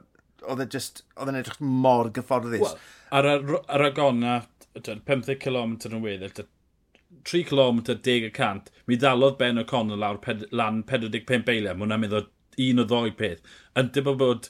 oedd 0.46 0.64
e 0.64 0.70
just, 0.78 1.04
oedd 1.18 1.32
e'n 1.32 1.40
edrych 1.42 1.60
mor 1.60 2.12
gyfforddus. 2.16 2.64
Well, 2.64 2.80
ar, 3.12 3.30
ar, 3.30 3.86
agona, 3.90 4.40
15 4.76 5.40
km 5.42 5.76
yn 5.90 6.02
weddill, 6.06 6.48
3 7.26 7.44
km 7.50 7.82
10 7.90 8.28
y 8.30 8.34
cant, 8.34 8.70
mi 8.88 8.98
ddalodd 9.00 9.40
Ben 9.40 9.62
O'Connell 9.62 10.04
lawr 10.04 10.20
ped, 10.24 10.46
lan 10.56 10.84
45 10.88 11.50
eiliau, 11.50 11.76
mae 11.76 11.88
hwnna'n 11.88 12.04
meddwl 12.06 12.28
un 12.70 12.84
o 12.84 12.86
ddoi 12.88 13.12
peth. 13.18 13.42
Yn 13.80 13.92
dim 13.96 14.12
bod 14.20 14.50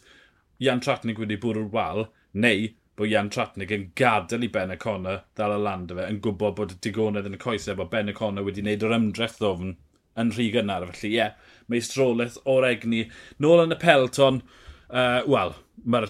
Jan 0.59 0.83
Tratnig 0.83 1.19
wedi 1.21 1.39
bwrw'r 1.39 1.71
wal, 1.73 2.07
neu 2.33 2.69
bod 2.99 3.11
Jan 3.13 3.29
Tratnig 3.31 3.71
yn 3.71 3.85
gadael 3.99 4.43
i 4.43 4.49
Ben 4.51 4.73
O'Connell 4.75 5.21
ddal 5.39 5.55
y 5.55 5.59
land 5.63 5.93
fe, 5.95 6.07
yn 6.11 6.19
gwybod 6.25 6.57
bod 6.57 6.75
digonedd 6.83 7.29
yn 7.29 7.37
y 7.37 7.41
coesau 7.41 7.79
bod 7.79 7.91
Ben 7.93 8.11
O'Connell 8.11 8.47
wedi 8.47 8.65
wneud 8.65 8.83
yr 8.87 8.97
ymdrech 8.97 9.37
ddofn 9.39 9.77
yn 10.19 10.33
rhy 10.35 10.49
gynnar. 10.53 10.87
Felly 10.89 11.13
ie, 11.13 11.15
yeah, 11.15 11.53
mae 11.71 11.83
strolaeth 11.85 12.39
o'r 12.49 12.67
egni. 12.67 13.05
Nôl 13.39 13.63
yn 13.63 13.75
y 13.75 13.79
pelton, 13.79 14.41
uh, 14.89 15.21
wel, 15.29 15.55
mae'r 15.85 16.09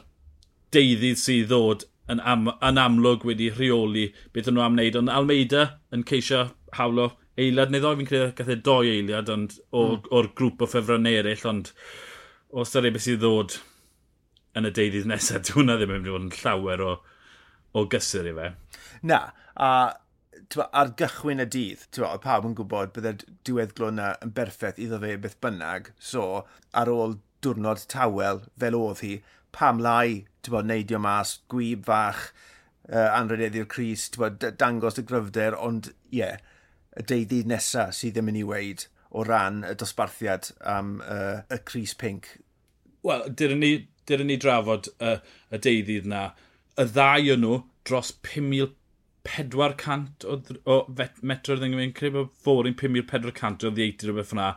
deuddydd 0.76 1.20
sydd 1.22 1.50
ddod 1.50 1.86
yn, 2.10 2.22
am, 2.26 2.50
yn 2.66 2.82
amlwg 2.82 3.26
wedi 3.28 3.50
rheoli 3.54 4.10
beth 4.34 4.50
nhw 4.52 4.66
am 4.66 4.78
wneud. 4.78 4.98
Ond 5.00 5.14
Almeida 5.14 5.66
yn 5.96 6.06
ceisio 6.10 6.48
hawlo 6.78 7.12
eiliad, 7.40 7.72
neu 7.72 7.84
ddo 7.84 7.96
fi'n 8.00 8.10
credu 8.10 8.32
gath 8.38 8.52
e 8.52 8.58
doi 8.66 8.94
eiliad 8.96 9.32
ond 9.34 9.58
o'r, 9.70 9.98
mm. 9.98 10.12
or 10.16 10.32
grŵp 10.38 10.66
o 10.66 10.70
ffefryn 10.70 11.10
eraill, 11.10 11.46
ond 11.50 11.72
o 12.50 12.66
dyr 12.66 12.90
e 12.90 12.94
beth 12.96 13.06
sydd 13.06 13.24
ddod 13.24 13.60
yn 14.60 14.68
y 14.70 14.74
deudydd 14.76 15.08
nesaf, 15.10 15.44
dwi 15.48 15.60
hwnna 15.60 15.78
ddim 15.80 15.96
yn 15.96 16.04
mynd 16.04 16.12
i 16.12 16.16
fod 16.16 16.28
yn 16.28 16.36
llawer 16.42 16.86
o, 16.86 16.94
o 17.78 17.88
gysur 17.94 18.30
i 18.30 18.36
fe. 18.38 18.52
Na, 19.10 19.22
a 19.56 19.70
twa, 20.52 20.68
ar 20.82 20.94
gychwyn 21.00 21.44
y 21.44 21.48
dydd, 21.56 21.86
twa, 21.96 22.16
pawb 22.24 22.48
yn 22.50 22.58
gwybod 22.58 22.94
byddai'r 22.96 23.24
diwedd 23.48 23.76
glwna 23.78 24.14
yn 24.26 24.34
berffaith 24.36 24.82
iddo 24.82 25.00
fe 25.04 25.16
beth 25.22 25.38
bynnag, 25.46 25.92
so 26.12 26.44
ar 26.82 26.92
ôl 26.92 27.20
diwrnod 27.46 27.86
tawel 27.92 28.44
fel 28.60 28.78
oedd 28.78 29.04
hi, 29.06 29.16
pam 29.56 29.82
lai, 29.84 30.24
ti'n 30.44 30.56
bod, 30.56 30.70
neidio 30.70 31.00
mas, 31.02 31.38
gwyb 31.52 31.86
fach, 31.88 32.30
uh, 32.90 33.10
anrededdi'r 33.18 33.70
Cris, 33.72 34.08
ti'n 34.10 34.26
bod, 34.26 34.48
dangos 34.62 35.02
y 35.02 35.06
gryfder, 35.10 35.58
ond 35.58 35.92
ie, 35.92 36.22
yeah, 36.22 36.40
y 36.98 37.06
deudydd 37.10 37.50
nesaf 37.50 37.94
sydd 37.96 38.18
ddim 38.18 38.32
yn 38.32 38.40
ei 38.42 38.48
weid 38.48 38.88
o 39.10 39.24
ran 39.26 39.64
y 39.66 39.74
dosbarthiad 39.78 40.52
am 40.74 41.00
uh, 41.06 41.42
y 41.50 41.58
Cris 41.66 41.96
Pink. 41.98 42.24
Wel, 43.06 43.24
dyrwn 43.40 43.64
ni, 43.64 43.72
dyrwn 44.10 44.30
ni 44.30 44.38
drafod 44.42 44.84
uh, 45.00 45.18
y 45.54 45.62
deudydd 45.66 46.10
na. 46.10 46.24
Y 46.80 46.82
ddau 46.92 47.32
o'n 47.36 47.44
nhw 47.46 47.56
dros 47.88 48.10
5,400 48.26 50.28
o, 50.30 50.32
o 50.70 50.72
metrodd 51.32 51.66
yng 51.66 51.74
Nghymru, 51.76 51.96
credu 51.98 52.16
bod 52.20 52.36
fawr 52.44 52.66
5,400 52.70 53.70
o 53.70 53.72
ddieitr 53.76 54.12
o 54.12 54.14
beth 54.20 54.36
yna, 54.36 54.50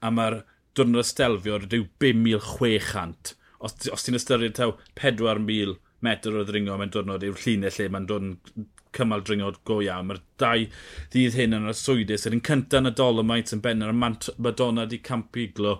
a 0.00 0.02
mae'r 0.14 0.36
diwrnod 0.78 1.04
estelfio 1.04 1.60
rydw 1.60 1.86
5,600. 2.02 3.34
Os, 3.60 3.76
os 3.92 4.06
ti'n 4.06 4.16
ystyried 4.16 4.56
taw 4.56 4.74
4,000 5.00 5.78
metr 6.06 6.36
o 6.40 6.44
ddringo 6.48 6.78
mewn 6.80 6.92
diwrnod 6.94 7.26
yw'r 7.26 7.42
llinell 7.44 7.76
lle 7.76 7.88
mae'n 7.92 8.08
dod 8.08 8.26
yn 8.26 8.68
cymal 8.96 9.24
dringo 9.26 9.52
go 9.68 9.80
iawn. 9.84 10.08
Mae'r 10.08 10.22
dau 10.40 10.64
ddydd 11.12 11.36
hyn 11.38 11.58
yn 11.58 11.68
y 11.70 11.74
swydus. 11.76 12.26
Yr 12.26 12.38
un 12.38 12.44
cyntaf 12.46 12.80
yn 12.80 12.90
y 12.90 12.94
Dolomite 12.96 13.56
yn 13.56 13.64
benner, 13.64 13.92
y 13.92 13.98
Madonna 14.46 14.86
di 14.88 15.00
Campiglo. 15.04 15.76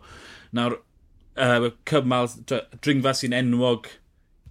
Nawr, 0.56 0.76
uh, 1.40 1.70
cymal 1.88 2.30
dringfa 2.50 3.14
sy'n 3.16 3.36
enwog 3.40 3.88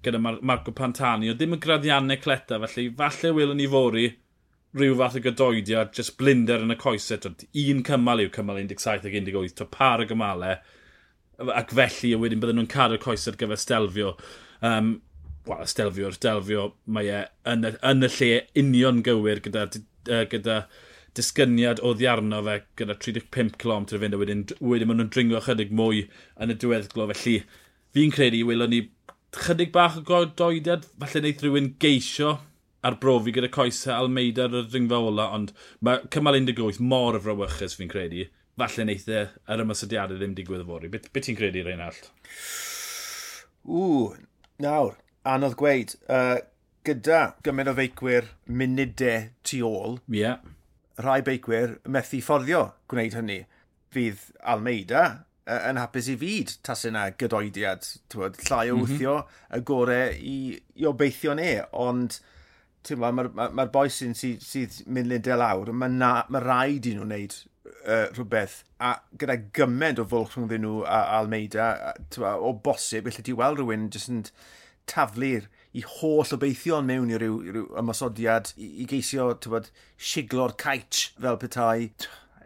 gyda 0.03 0.19
Mar 0.23 0.39
Marco 0.41 0.71
Pantani, 0.71 1.29
o 1.29 1.35
ddim 1.35 1.57
yn 1.57 1.63
graddiannau 1.63 2.19
cleta, 2.23 2.59
felly 2.63 2.87
falle 2.99 3.33
welwn 3.35 3.59
ni 3.59 3.67
fori 3.67 4.05
rhyw 4.77 4.97
fath 4.99 5.17
o 5.17 5.23
gydoediad, 5.25 5.93
just 5.97 6.17
blinder 6.19 6.61
yn 6.61 6.73
y 6.73 6.77
coesau. 6.79 7.17
Twyd, 7.23 7.47
un 7.63 7.83
cymal 7.87 8.21
yw 8.25 8.33
cymal 8.35 8.59
17 8.61 9.07
ac 9.09 9.15
18, 9.17 9.55
to 9.57 9.65
par 9.65 10.03
y 10.03 10.09
gymalau. 10.09 10.59
Ac 11.55 11.71
felly, 11.73 12.13
wedyn 12.19 12.41
bydden 12.43 12.59
nhw'n 12.59 12.73
cadw'r 12.73 13.01
coesau 13.01 13.33
ar 13.33 13.39
gyfer 13.41 13.61
stelfio. 13.61 14.15
Um, 14.65 14.99
Wel, 15.49 15.65
stelfio 15.65 16.09
wrth 16.09 16.19
delfio, 16.21 16.65
mae 16.93 17.07
e 17.09 17.19
yn 17.49 17.65
y, 17.65 17.71
yn 17.89 18.05
y 18.05 18.09
lle 18.13 18.33
union 18.59 18.99
gywir 19.05 19.39
gyda, 19.45 19.63
uh, 19.71 20.25
gyda 20.29 20.57
disgyniad 21.17 21.79
o 21.81 21.95
ddiarno 21.97 22.41
fe 22.45 22.57
gyda 22.77 22.97
35 23.01 23.55
km 23.61 23.87
i 23.87 24.01
fynd 24.03 24.17
a 24.17 24.19
wedyn, 24.21 24.43
wedyn 24.59 24.91
maen 24.91 25.01
nhw'n 25.01 25.09
dringo 25.15 25.41
chydig 25.45 25.71
mwy 25.73 26.03
yn 26.43 26.53
y 26.53 26.57
diweddglo. 26.59 27.07
Felly, 27.13 27.39
fi'n 27.95 28.13
credu, 28.13 28.43
welwn 28.51 28.75
ni 28.75 28.83
chydig 29.39 29.73
bach 29.73 29.97
o 29.97 30.03
godoediad, 30.05 30.85
falle 31.01 31.23
wneud 31.23 31.41
rhywun 31.45 31.73
geisio 31.81 32.35
arbrofi 32.85 33.33
gyda 33.35 33.49
coesau 33.51 34.05
Almeida 34.05 34.47
ar 34.47 34.57
y 34.61 34.63
ringfa 34.73 34.99
ola, 35.09 35.29
ond 35.35 35.53
mae 35.85 36.03
cymal 36.13 36.39
18 36.39 36.79
mor 36.79 37.17
y 37.17 37.23
frawychus 37.23 37.75
fi'n 37.79 37.91
credu. 37.91 38.27
Falle 38.59 38.85
wneith 38.85 39.07
e 39.07 39.25
yr 39.51 39.63
ymysodiadau 39.63 40.19
ddim 40.19 40.35
digwydd 40.35 40.65
yfori. 40.65 40.91
Beth 40.91 41.09
be 41.15 41.23
ti'n 41.23 41.37
credu, 41.39 41.63
Reinald? 41.67 42.09
Ww, 43.67 44.15
nawr, 44.63 44.97
anodd 45.27 45.55
gweud. 45.59 45.95
Uh, 46.11 46.39
gyda 46.87 47.21
gymaint 47.45 47.71
o 47.71 47.75
feicwyr 47.77 48.27
munudau 48.47 49.29
tu 49.47 49.61
ôl, 49.67 49.99
yeah. 50.07 50.39
rhai 50.99 51.21
beicwyr 51.25 51.77
methu 51.87 52.21
fforddio 52.23 52.65
gwneud 52.91 53.15
hynny. 53.19 53.39
Fydd 53.93 54.25
Almeida 54.53 55.03
uh, 55.49 55.61
yn 55.69 55.79
hapus 55.81 56.09
i 56.11 56.17
fyd 56.19 56.55
tas 56.65 56.85
yna 56.87 57.09
gydoediad, 57.19 57.87
bod, 58.15 58.39
llai 58.47 58.67
o 58.71 58.77
mhm. 58.77 58.83
wthio, 58.85 59.15
mm 59.21 59.31
-hmm. 59.31 59.55
y 59.57 59.65
gorau 59.71 60.19
i, 60.33 60.37
i 60.79 60.89
obeithio 60.89 61.35
ne, 61.39 61.53
ond 61.71 62.19
mae'r 62.87 63.13
ma, 63.13 63.25
ma, 63.35 63.47
ma 63.53 63.65
boi 63.71 63.87
sy'n 63.93 64.15
sydd, 64.17 64.43
sydd 64.45 64.81
mynd 64.87 65.09
lindau 65.11 65.39
lawr, 65.39 65.71
mae 65.73 65.91
ma 65.91 66.43
rhaid 66.43 66.87
i 66.89 66.95
nhw 66.95 67.05
wneud 67.07 67.35
uh, 67.85 68.07
rhywbeth. 68.13 68.63
A 68.79 68.95
gyda 69.19 69.37
gymaint 69.55 70.01
o 70.01 70.07
fwlch 70.09 70.37
rhwng 70.37 70.53
nhw 70.63 70.75
a, 70.85 70.99
a 70.99 71.19
Almeida, 71.19 71.69
a, 71.91 72.33
o 72.35 72.53
bosib, 72.65 73.09
felly 73.09 73.25
ti 73.25 73.35
weld 73.35 73.61
rhywun 73.61 73.89
jyst 73.93 74.13
yn 74.13 74.23
taflu'r 74.89 75.47
i 75.77 75.83
holl 75.85 76.33
obeithion 76.35 76.87
mewn 76.89 77.11
i 77.13 77.19
ryw, 77.21 77.37
ryw 77.45 77.67
ymosodiad 77.81 78.53
i, 78.57 78.71
i 78.83 78.87
geisio 78.89 79.29
tywed, 79.43 79.69
siglo'r 80.11 80.55
caich 80.61 81.09
fel 81.19 81.39
petai. 81.41 81.91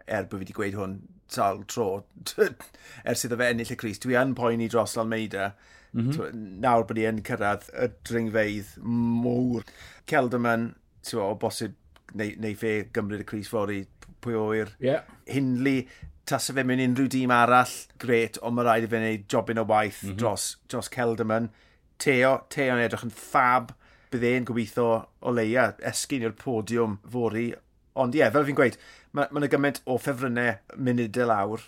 Er 0.04 0.26
bod 0.28 0.42
fi 0.42 0.44
wedi 0.44 0.56
gweud 0.56 0.76
hwn 0.76 0.98
sal 1.34 1.62
tro 1.70 2.04
ers 3.08 3.24
iddo 3.24 3.38
fe 3.40 3.48
ennill 3.50 3.72
y 3.72 3.78
Cris, 3.80 4.02
dwi 4.02 4.18
yn 4.20 4.34
poeni 4.38 4.68
dros 4.70 4.98
Almeida 5.00 5.54
Mm 5.94 6.10
-hmm. 6.10 6.38
Nawr 6.60 6.86
bod 6.88 6.98
ni 6.98 7.06
yn 7.06 7.22
cyrraedd 7.26 7.68
y 7.70 7.88
dringfeidd 8.08 8.72
mwr. 8.82 9.66
Celderman, 10.10 10.72
ti'n 11.06 11.20
o 11.22 11.34
bosib, 11.38 11.76
neu, 12.14 12.34
neu 12.42 12.56
fe 12.58 12.72
gymryd 12.94 13.22
y 13.22 13.28
Cris 13.30 13.48
Fori, 13.48 13.84
pwy 14.24 14.34
oer. 14.38 14.72
Yeah. 14.82 15.04
Hindley, 15.30 15.86
tas 16.26 16.50
fe 16.50 16.64
mewn 16.64 16.82
unrhyw 16.82 17.08
dîm 17.12 17.34
arall, 17.34 17.76
gret, 18.02 18.40
ond 18.42 18.56
mae 18.56 18.66
rhaid 18.66 18.88
i 18.88 18.90
fe 18.90 19.00
wneud 19.00 19.28
jobyn 19.30 19.62
o 19.62 19.66
waith 19.70 20.02
mm 20.02 20.10
-hmm. 20.10 20.18
dros, 20.18 20.56
dros 20.68 20.90
Celderman. 20.90 21.50
Teo, 21.98 22.34
Teo'n 22.50 22.82
edrych 22.82 23.06
yn 23.06 23.14
ffab. 23.14 23.70
Bydd 24.10 24.26
e'n 24.30 24.44
gobeithio 24.50 24.88
o 25.20 25.30
leia 25.30 25.72
esgyn 25.90 26.26
i'r 26.26 26.34
podiwm 26.38 26.98
fori. 27.10 27.52
Ond 27.94 28.14
ie, 28.14 28.18
yeah, 28.18 28.32
fel 28.34 28.44
fi'n 28.46 28.58
gweud, 28.58 28.76
mae 29.12 29.30
yna 29.30 29.46
ma 29.46 29.50
gymaint 29.50 29.80
o 29.86 29.98
ffefrynnau 29.98 30.58
munud 30.76 31.16
y 31.16 31.26
lawr. 31.30 31.62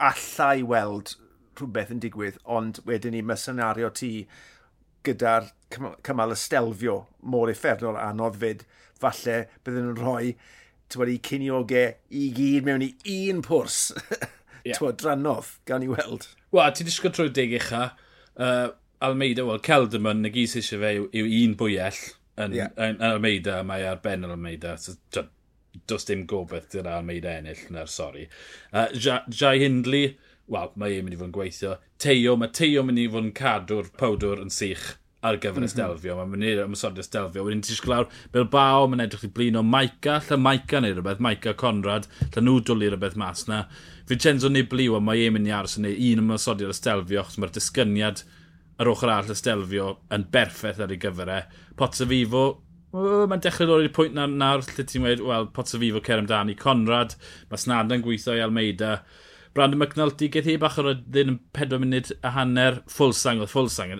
allai 0.00 0.62
weld 0.64 1.14
rhywbeth 1.60 1.92
yn 1.94 2.02
digwydd, 2.02 2.40
ond 2.44 2.80
wedyn 2.88 3.14
ni, 3.16 3.22
mae 3.26 3.40
senario 3.40 3.90
ti 3.94 4.12
gyda'r 5.06 5.48
cymal 6.04 6.34
ystelfio 6.34 6.96
mor 7.32 7.52
effernol 7.52 7.98
anodd 8.00 8.40
fyd, 8.40 8.66
falle 9.00 9.44
bydden 9.64 9.90
nhw'n 9.90 10.00
rhoi 10.00 10.34
i 10.90 11.18
ciniogau 11.22 11.94
i 12.18 12.26
gyd 12.34 12.66
mewn 12.66 12.84
i 12.84 12.92
un 13.30 13.42
pwrs. 13.46 13.92
yeah. 14.66 14.76
Twa 14.76 14.92
drannodd, 14.92 15.54
gan 15.68 15.86
i 15.86 15.90
weld. 15.90 16.26
Wel, 16.50 16.72
ti'n 16.74 16.88
disgwyl 16.88 17.14
trwy 17.14 17.30
deg 17.34 17.54
eich 17.60 17.70
uh, 17.72 18.70
Almeida, 19.00 19.46
wel, 19.46 19.60
Celdamon, 19.64 20.24
na 20.24 20.32
gys 20.34 20.56
eisiau 20.58 20.82
fe 20.82 20.94
yw, 20.98 21.06
yw 21.16 21.28
un 21.44 21.54
bwyell 21.60 22.00
yn, 22.40 22.56
yeah. 22.56 22.72
yn, 22.76 22.98
yn 22.98 23.06
Almeida, 23.14 23.60
mae 23.66 23.86
ar 23.88 24.02
ben 24.04 24.26
yr 24.26 24.34
Almeida. 24.34 24.74
So, 24.80 24.98
does 25.86 26.04
dim 26.08 26.26
gobeith 26.28 26.68
gyda 26.74 26.98
Almeida 26.98 27.36
ennill, 27.38 27.62
na'r 27.72 27.90
sori. 27.90 28.26
Uh, 28.72 28.88
Jai 28.98 29.56
Hindley, 29.62 30.16
wel, 30.50 30.72
mae 30.80 30.96
e'n 30.96 31.06
mynd 31.06 31.16
i 31.16 31.20
fod 31.20 31.30
yn 31.30 31.36
gweithio. 31.36 31.76
Teo, 32.02 32.34
mae 32.40 32.50
Teo 32.56 32.82
mynd 32.86 33.02
i 33.02 33.06
fod 33.10 33.28
yn 33.28 33.36
cadw'r 33.36 33.92
powdwr 34.00 34.42
yn 34.42 34.52
sych 34.54 34.96
ar 35.22 35.36
gyfer 35.36 35.60
mm 35.60 35.66
-hmm. 35.66 35.68
Estelfio. 35.68 36.16
Mae'n 36.16 36.30
mynd 36.32 36.48
i'r 36.48 36.62
ymwysod 36.64 36.98
ysdelfio. 37.02 37.44
Wedyn 37.44 37.62
ti'n 37.66 37.82
glawr 37.84 38.08
Bilbao, 38.32 38.86
mae'n 38.88 39.04
edrych 39.04 39.26
i 39.28 39.32
blin 39.36 39.58
o 39.60 39.62
Maica, 39.62 40.18
lle 40.28 40.38
Maica 40.40 40.80
neu 40.80 40.96
rhywbeth, 40.96 41.20
Maica 41.26 41.54
Conrad, 41.62 42.08
lle 42.30 42.44
nhw 42.44 42.56
dwlu 42.64 42.88
rhywbeth 42.88 43.18
mas 43.20 43.46
na. 43.48 43.66
Vincenzo 44.08 44.48
Nibli, 44.48 44.88
wel, 44.88 45.04
mae 45.04 45.26
e'n 45.26 45.36
mynd 45.36 45.50
i 45.50 45.54
aros 45.54 45.76
yn 45.78 45.90
ei 45.90 46.12
un 46.14 46.24
ymwysod 46.24 46.64
i'r 46.64 46.72
Estelfio, 46.72 47.20
achos 47.20 47.38
mae'r 47.38 47.54
disgyniad 47.58 48.24
yr 48.80 48.90
ochr 48.94 49.12
arall 49.12 49.36
ysdelfio 49.36 49.92
yn 50.16 50.26
berffaith 50.32 50.80
ar 50.80 50.92
ei 50.94 51.00
gyfer 51.00 51.30
e. 51.36 51.40
Potsa 51.76 52.08
Fifo, 52.08 52.44
mae'n 52.96 53.42
dechrau 53.44 53.68
dod 53.68 53.84
i'r 53.84 53.92
pwynt 53.94 54.16
nawr, 54.16 54.32
nawr 54.32 54.64
lle 54.64 54.86
ti'n 54.88 55.04
dweud, 55.04 55.26
wel, 55.28 55.50
Potsa 55.54 55.78
Fifo 55.82 56.00
cer 56.06 56.22
amdani. 56.22 56.56
Conrad, 56.58 57.18
mae 57.52 57.60
Snada'n 57.60 58.06
gweithio 58.06 58.38
i 58.38 58.40
Almeida 58.46 59.02
Brandon 59.54 59.80
McNulty 59.80 60.30
geth 60.30 60.46
hi 60.46 60.56
bach 60.62 60.78
o'r 60.78 60.92
ddyn 61.00 61.34
yn 61.34 61.38
4 61.58 61.80
munud 61.82 62.12
a 62.22 62.34
hanner 62.36 62.82
ffwlsang 62.90 63.42
oedd 63.42 63.52
ffwlsang. 63.52 63.96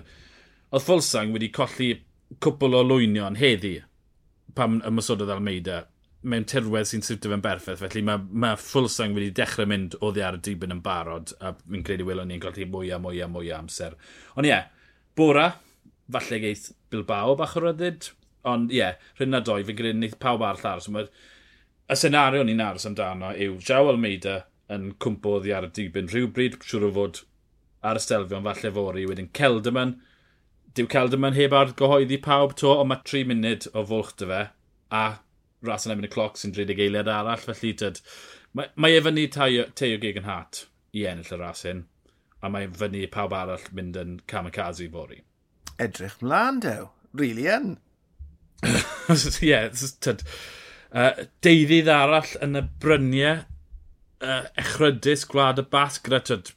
Oedd 0.70 0.84
ffwlsang 0.86 1.34
wedi 1.34 1.50
colli 1.54 1.92
cwpl 2.38 2.76
o 2.78 2.84
lwynion 2.86 3.38
heddi 3.40 3.80
pam 4.54 4.78
ymwysododd 4.86 5.32
Almeida 5.34 5.80
mewn 6.30 6.44
tirwedd 6.48 6.88
sy'n 6.88 7.04
siwtio 7.04 7.30
fe'n 7.32 7.42
berffaith, 7.44 7.80
felly 7.80 8.02
mae, 8.04 8.20
mae 8.42 8.58
Fulsang 8.60 9.14
wedi 9.16 9.30
dechrau 9.36 9.68
mynd 9.70 9.96
o 10.04 10.10
ddi 10.12 10.24
ar 10.26 10.36
y 10.36 10.42
dibyn 10.44 10.74
yn 10.74 10.82
barod, 10.84 11.32
a 11.40 11.54
mi'n 11.64 11.84
credu 11.86 12.04
welon 12.08 12.28
ni'n 12.28 12.42
colli 12.42 12.66
mwy 12.68 12.90
a 12.92 12.98
mwy 13.00 13.22
a 13.24 13.28
mwy 13.30 13.48
a 13.48 13.60
amser. 13.62 13.96
Ond 14.36 14.48
ie, 14.48 14.52
yeah, 14.52 14.66
bora, 15.16 15.46
falle 16.12 16.40
geith 16.42 16.68
Bilbao 16.92 17.38
bach 17.40 17.56
o 17.56 17.64
ryddid, 17.64 18.10
ond 18.50 18.68
ie, 18.68 18.82
yeah, 18.82 19.00
rhywun 19.16 19.32
na 19.32 19.40
doi, 19.46 19.62
fi'n 19.64 19.78
credu 19.78 19.96
wneud 19.96 20.18
pawb 20.20 20.44
arall 20.44 20.68
aros. 20.74 20.90
Y 21.90 21.98
senario 21.98 22.44
ni'n 22.44 22.60
aros 22.66 22.86
amdano 22.90 23.32
yw 23.32 23.56
Jao 23.64 23.88
Almeida, 23.88 24.42
yn 24.70 24.92
cwmpo 25.02 25.38
oddi 25.38 25.52
ar 25.56 25.66
y 25.66 25.72
dibyn 25.76 26.10
rhywbryd, 26.12 26.58
siwr 26.66 26.86
o 26.88 26.92
fod 26.96 27.22
ar 27.86 27.98
y 27.98 28.04
stelfion 28.04 28.46
falle 28.46 28.72
fori. 28.76 29.06
Wedyn 29.08 29.30
Celdaman. 29.36 29.96
dyw 30.78 30.86
Celdaman 30.92 31.34
heb 31.34 31.54
ar 31.56 31.72
gyhoeddi 31.78 32.20
pawb 32.22 32.54
to, 32.60 32.70
ond 32.78 32.92
mae 32.92 33.02
3 33.12 33.24
munud 33.26 33.66
o 33.74 33.82
fwlch 33.88 34.12
dy 34.20 34.28
fe, 34.30 34.42
a 34.94 35.04
ras 35.66 35.86
yn 35.86 35.94
erbyn 35.94 36.06
y 36.06 36.12
cloc 36.12 36.38
sy'n 36.38 36.54
30 36.54 36.84
eiliad 36.84 37.10
arall, 37.10 37.42
felly 37.42 37.72
dyd. 37.82 37.98
mae, 38.54 38.70
mae 38.76 38.98
e 38.98 39.02
fyny 39.06 39.26
Teo 39.34 39.98
gig 40.04 40.20
yn 40.20 40.28
hat 40.28 40.64
i 40.94 41.04
ennill 41.10 41.34
y 41.34 41.40
ras 41.40 41.64
hyn, 41.66 41.84
a 42.42 42.50
mae 42.52 42.70
fyny 42.82 43.02
pawb 43.10 43.34
arall 43.34 43.66
mynd 43.74 43.98
yn 43.98 44.16
kamikaze 44.30 44.86
i 44.86 44.88
fori. 44.94 45.22
Edrych 45.82 46.18
mlaen, 46.22 46.62
dew. 46.62 46.88
Really 47.12 47.48
yn. 47.50 47.78
Ie, 48.70 49.48
yeah, 49.48 49.70
tyd, 50.04 50.22
uh, 50.94 51.24
deudydd 51.42 51.90
arall 51.90 52.36
yn 52.44 52.60
y 52.60 52.66
bryniau 52.82 53.40
uh, 54.24 54.46
echrydus 54.60 55.26
gwlad 55.30 55.60
y 55.62 55.66
basg 55.72 56.08
gyda 56.08 56.20
tyd. 56.28 56.52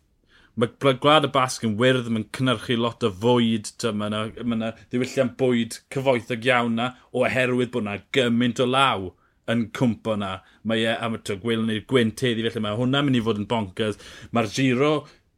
Mae 0.60 0.70
gwlad 1.02 1.26
y 1.26 1.32
basg 1.34 1.66
yn 1.66 1.78
wyrdd, 1.80 2.12
mae'n 2.14 2.28
cynnyrchu 2.36 2.78
lot 2.78 3.04
o 3.08 3.10
fwyd, 3.24 3.72
mae 3.98 4.12
yna, 4.12 4.22
ma 4.46 4.72
ddiwylliant 4.92 5.34
bwyd 5.40 5.80
cyfoethog 5.94 6.46
iawn 6.50 6.78
na, 6.78 6.92
oherwydd 7.18 7.74
bod 7.74 7.88
yna 7.88 7.98
gymaint 8.14 8.62
o 8.62 8.68
law 8.70 9.10
yn 9.50 9.66
cwmpo 9.76 10.16
na. 10.20 10.36
Mae 10.70 10.86
e 10.86 10.94
am 10.94 11.18
y 11.18 11.24
tyd 11.26 11.42
gwylwn 11.44 11.72
ni'r 11.72 11.88
gwynt 11.90 12.22
heddi, 12.24 12.46
felly 12.46 12.64
mae 12.64 12.78
hwnna'n 12.80 13.08
mynd 13.08 13.20
i 13.20 13.24
fod 13.26 13.42
yn 13.42 13.50
bonkers. 13.50 14.00
Mae'r 14.36 14.52
giro 14.54 14.94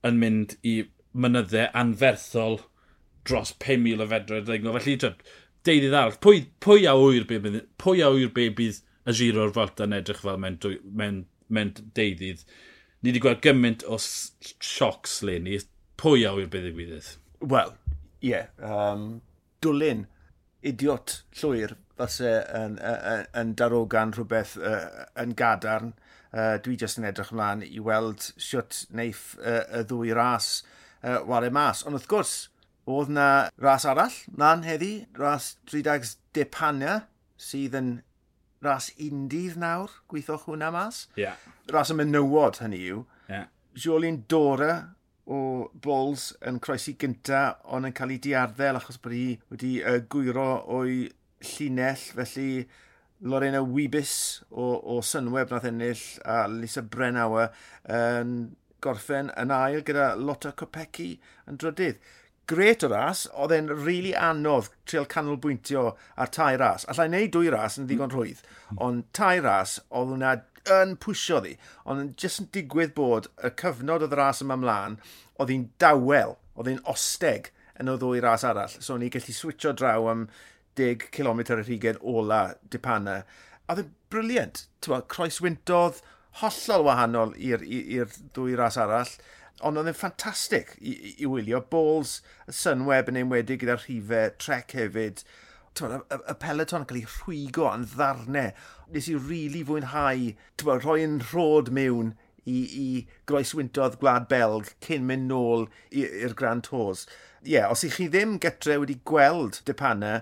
yn 0.05 0.19
mynd 0.21 0.57
i 0.67 0.75
mynyddau 1.15 1.71
anferthol 1.79 2.59
dros 3.25 3.55
5,000 3.63 4.03
o 4.03 4.09
fedroedd 4.11 4.49
ddegno. 4.49 4.75
Felly, 4.75 4.97
tyd, 5.01 5.23
deudydd 5.65 5.95
arall, 5.97 6.19
pwy, 6.21 6.43
pwy 6.63 6.85
a 6.89 6.97
wyr 6.99 7.25
be 7.29 7.39
bydd, 7.41 7.61
pwy 7.81 8.03
a 8.05 8.11
wyr 8.13 8.35
be 8.35 8.49
bydd 8.59 8.83
y 9.05 9.15
giro 9.15 9.45
o'r 9.45 9.55
Volta 9.55 9.87
yn 9.87 9.95
edrych 9.97 10.21
fel 10.25 10.37
mewn, 10.41 10.59
mewn 10.91 11.23
mewn 11.53 11.73
deudydd. 11.97 12.43
Ni 13.01 13.11
wedi 13.11 13.21
gweld 13.23 13.43
gymaint 13.45 13.85
o 13.85 13.99
siocs 14.01 15.21
le 15.27 15.37
ni. 15.43 15.59
Pwy 16.01 16.25
a 16.27 16.33
wy'r 16.35 16.51
bydd 16.51 16.69
y 16.71 16.73
gwydydd? 16.75 17.09
Wel, 17.45 17.75
ie. 18.19 18.31
Yeah, 18.31 18.47
um, 18.65 19.21
dwlyn 19.63 20.05
idiot 20.65 21.19
llwyr 21.39 21.75
fyse 21.99 22.31
yn, 22.57 22.79
yn, 22.81 23.27
yn 23.37 23.53
darogan 23.59 24.15
rhywbeth 24.15 24.55
uh, 24.57 25.05
yn 25.21 25.35
gadarn. 25.39 25.93
Uh, 26.35 26.57
dwi 26.59 26.75
jyst 26.81 26.99
yn 26.99 27.07
edrych 27.07 27.31
ymlaen 27.31 27.61
i 27.63 27.79
weld 27.79 28.25
siwt 28.41 28.81
neiff 28.91 29.37
uh, 29.39 29.61
y 29.71 29.85
ddwy 29.87 30.11
ras 30.17 30.49
uh, 31.05 31.21
ware 31.29 31.51
mas. 31.53 31.85
Ond 31.87 31.95
wrth 31.95 32.09
gwrs, 32.11 32.33
oedd 32.91 33.13
na 33.15 33.27
ras 33.61 33.85
arall, 33.87 34.17
na'n 34.35 34.65
heddi, 34.67 35.05
ras 35.15 35.53
30 35.71 36.17
Depania, 36.35 36.97
sydd 37.39 37.77
yn 37.79 37.93
ras 38.65 38.89
undydd 39.01 39.59
nawr, 39.61 39.93
gweithoch 40.11 40.47
hwnna 40.49 40.71
mas. 40.73 41.05
Yeah. 41.19 41.39
Ras 41.71 41.93
y 41.93 41.97
menywod 41.99 42.59
hynny 42.63 42.81
yw. 42.89 43.05
Yeah. 43.29 43.47
Jolien 43.75 44.23
Dora 44.31 44.73
o 45.25 45.69
Bulls 45.81 46.31
yn 46.45 46.59
croesi 46.63 46.95
gynta, 47.01 47.57
ond 47.65 47.89
yn 47.89 47.95
cael 47.97 48.13
ei 48.15 48.21
diarddel 48.21 48.79
achos 48.79 48.99
bod 49.01 49.15
hi 49.15 49.27
wedi 49.53 49.77
uh, 49.81 50.01
gwyro 50.11 50.49
o'i 50.77 51.05
llinell, 51.45 52.03
felly 52.17 52.65
Lorena 53.25 53.61
Wibis 53.63 54.43
o, 54.51 54.75
o 54.77 54.99
Synweb 55.01 55.53
nath 55.53 55.65
ennill 55.69 56.03
a 56.27 56.45
Lisa 56.51 56.83
Brenauer 56.83 57.49
yn 57.89 58.35
gorffen 58.85 59.31
yn 59.39 59.53
ail 59.55 59.81
gyda 59.87 60.11
Lotta 60.19 60.51
Kopecki 60.57 61.15
yn 61.49 61.57
drydydd 61.61 61.97
gret 62.49 62.85
o 62.85 62.89
ras, 62.91 63.25
oedd 63.33 63.53
e'n 63.55 63.69
rili 63.71 63.85
really 63.85 64.13
anodd 64.17 64.69
treol 64.85 65.07
canolbwyntio 65.11 65.85
ar 66.21 66.31
tai 66.33 66.55
ras. 66.61 66.87
Allai 66.91 67.07
i 67.07 67.13
wneud 67.13 67.33
dwy 67.35 67.53
ras 67.53 67.79
yn 67.81 67.89
ddigon 67.89 68.13
rhwydd, 68.13 68.43
ond 68.81 69.07
tai 69.17 69.39
ras 69.43 69.79
oedd 69.89 70.13
hwnna 70.13 70.35
yn 70.75 70.95
pwysio 71.01 71.41
ddi, 71.43 71.53
ond 71.89 72.15
jyst 72.21 72.41
yn 72.41 72.49
digwydd 72.55 72.95
bod 72.97 73.29
y 73.45 73.51
cyfnod 73.61 74.05
oedd 74.05 74.15
y 74.15 74.19
ras 74.19 74.41
yma 74.45 74.57
mlaen, 74.59 74.97
oedd 75.37 75.53
hi'n 75.53 75.69
dawel, 75.81 76.35
oedd 76.55 76.71
hi'n 76.71 76.83
osteg 76.91 77.51
yn 77.81 77.91
y 77.91 77.97
ddwy 77.99 78.21
ras 78.23 78.45
arall. 78.47 78.77
So 78.79 78.97
ni 78.97 79.11
gallu 79.13 79.35
switcho 79.35 79.73
draw 79.75 80.09
am 80.11 80.27
10 80.79 81.09
km 81.15 81.43
yr 81.45 81.63
hugen 81.67 82.01
ola 82.01 82.41
dipana. 82.71 83.21
A 83.65 83.73
oedd 83.73 83.85
e'n 83.85 83.93
briliant. 84.13 84.65
Croeswyntodd 84.85 86.01
hollol 86.41 86.85
wahanol 86.87 87.33
i'r 87.39 87.65
ddwy 88.35 88.57
ras 88.59 88.79
arall. 88.81 89.11
Ond 89.63 89.79
oedd 89.79 89.87
e'n 89.87 89.95
ffantastig 89.95 90.73
i, 90.81 90.91
i, 90.91 91.15
i 91.23 91.31
wylio. 91.31 91.61
Balls, 91.71 92.19
y 92.49 92.55
Sunweb 92.55 93.11
yn 93.11 93.21
enwedig 93.21 93.61
gyda'r 93.63 93.85
rhifau, 93.85 94.33
Trek 94.41 94.75
hefyd. 94.75 95.23
Tywed, 95.75 96.03
y, 96.11 96.19
y 96.31 96.35
peleton 96.39 96.83
yn 96.83 96.89
cael 96.89 97.01
ei 97.01 97.07
rhwygo 97.07 97.69
yn 97.71 97.87
ddarnau. 97.93 98.51
Nes 98.91 99.09
i 99.11 99.15
rili 99.15 99.29
really 99.29 99.63
fwynhau 99.67 100.29
tywed, 100.59 100.83
rhoi 100.83 100.99
yn 101.05 101.17
rhod 101.31 101.71
mewn 101.75 102.13
i, 102.45 102.57
i 102.57 102.87
groeswyntodd 103.29 103.97
Gwlad 104.01 104.27
Belg 104.31 104.71
cyn 104.85 105.07
mynd 105.07 105.29
nôl 105.31 105.67
i'r 105.91 106.35
Grand 106.37 106.67
Tours. 106.67 107.05
Ie, 107.45 107.55
yeah, 107.55 107.71
os 107.71 107.85
i 107.85 107.91
chi 107.93 108.07
ddim 108.11 108.37
getre 108.41 108.79
wedi 108.81 108.99
gweld 109.07 109.61
dipana, 109.67 110.19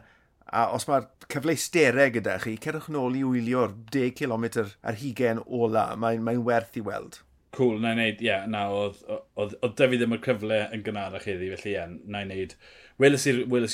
a 0.54 0.68
os 0.76 0.86
mae'r 0.90 1.10
cyfleusterau 1.32 2.14
gyda 2.14 2.38
chi, 2.44 2.56
cerwch 2.62 2.90
nôl 2.94 3.18
i 3.18 3.24
wylio'r 3.26 3.76
10 3.94 4.16
km 4.20 4.50
ar 4.62 5.00
hugen 5.02 5.42
ola, 5.46 5.92
mae'n 6.00 6.26
mae 6.26 6.42
werth 6.50 6.78
i 6.78 6.84
weld 6.86 7.22
cool, 7.56 7.80
na 7.82 7.94
i 7.94 7.98
wneud, 7.98 8.22
ie, 8.22 8.28
yeah, 8.28 8.46
na, 8.50 8.66
oedd, 8.74 9.02
oedd 9.38 9.76
dyfu 9.80 10.00
ddim 10.00 10.16
y 10.18 10.22
cyfle 10.26 10.60
yn 10.76 10.86
gynharach 10.86 11.28
iddi, 11.30 11.52
felly 11.56 11.72
ie, 11.72 11.78
yeah, 11.78 11.92
na 12.10 12.24
i 12.24 12.30
wneud. 12.30 12.56
weles 13.02 13.28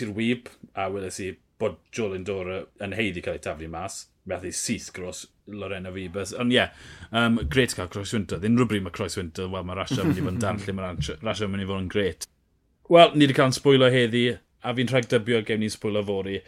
i'r 0.03 0.13
wyb, 0.15 0.51
a 0.75 0.89
weles 0.91 1.19
i 1.23 1.33
bod 1.59 1.79
Jolyn 1.95 2.23
Dora 2.27 2.61
yn 2.83 2.95
heiddi 2.95 3.23
cael 3.23 3.37
ei 3.39 3.43
taflu 3.43 3.69
mas, 3.71 4.05
beth 4.29 4.45
i 4.47 4.51
syth 4.55 4.91
gros 4.95 5.25
Lorena 5.49 5.91
Fibas, 5.91 6.33
Ond 6.39 6.53
ie, 6.53 6.59
yeah, 6.59 6.75
um, 7.11 7.39
gret 7.49 7.75
cael 7.75 7.89
Croes 7.91 8.13
Winter. 8.15 8.39
ddyn 8.39 8.59
bryd 8.59 8.85
mae 8.85 8.95
Croes 8.95 9.17
Winter, 9.19 9.49
wel 9.51 9.65
mae 9.67 9.79
rasio 9.79 10.03
yn 10.03 10.11
mynd 10.11 10.21
i 10.21 10.25
fod 10.25 10.35
yn 10.35 10.43
dan 10.43 10.61
lle 10.63 10.75
mae 10.77 10.93
rasio 11.25 11.47
yn 11.49 11.55
mynd 11.55 11.65
i 11.65 11.69
fod 11.69 11.83
yn 11.83 11.91
gret. 11.91 12.29
Wel, 12.89 13.11
ni 13.15 13.27
wedi 13.27 13.37
cael 13.37 13.51
yn 13.51 13.57
sbwylo 13.57 13.89
heddi, 13.93 14.23
a 14.63 14.73
fi'n 14.75 14.91
rhag 14.91 15.09
dybio 15.11 15.41
gewn 15.47 15.63
ni'n 15.63 15.73
sbwylo 15.73 16.03
fori. 16.05 16.39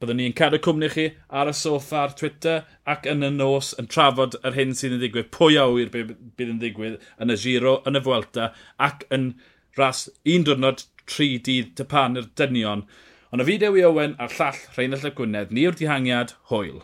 Byddwn 0.00 0.18
ni'n 0.20 0.36
cadw 0.38 0.58
cwmni 0.62 0.88
chi 0.90 1.04
ar 1.40 1.50
y 1.50 1.54
soffa 1.54 2.00
ar 2.02 2.14
Twitter 2.18 2.64
ac 2.94 3.06
yn 3.10 3.26
y 3.26 3.30
nos 3.34 3.72
yn 3.80 3.90
trafod 3.90 4.38
yr 4.42 4.56
hyn 4.58 4.74
sydd 4.78 4.96
yn 4.96 5.04
digwydd. 5.04 5.30
Pwy 5.34 5.58
a 5.60 5.68
wyr 5.70 5.92
bydd 5.94 6.50
yn 6.50 6.62
digwydd 6.62 6.96
yn 7.22 7.34
y 7.34 7.38
giro, 7.44 7.76
yn 7.86 8.00
y 8.00 8.02
fwelta 8.04 8.48
ac 8.88 9.06
yn 9.14 9.30
ras 9.78 10.06
un 10.34 10.46
diwrnod 10.48 10.86
tri 11.10 11.34
dydd 11.48 11.74
typan 11.78 12.18
yr 12.20 12.30
dynion. 12.40 12.86
Ond 13.34 13.42
y 13.42 13.48
fideo 13.50 13.78
i 13.78 13.86
Owen 13.86 14.18
a'r 14.22 14.34
llall 14.38 14.64
Rheinald 14.74 15.06
y 15.06 15.14
Gwynedd, 15.14 15.54
ni 15.54 15.68
yw'r 15.68 15.78
dihangiad, 15.78 16.36
hwyl. 16.50 16.82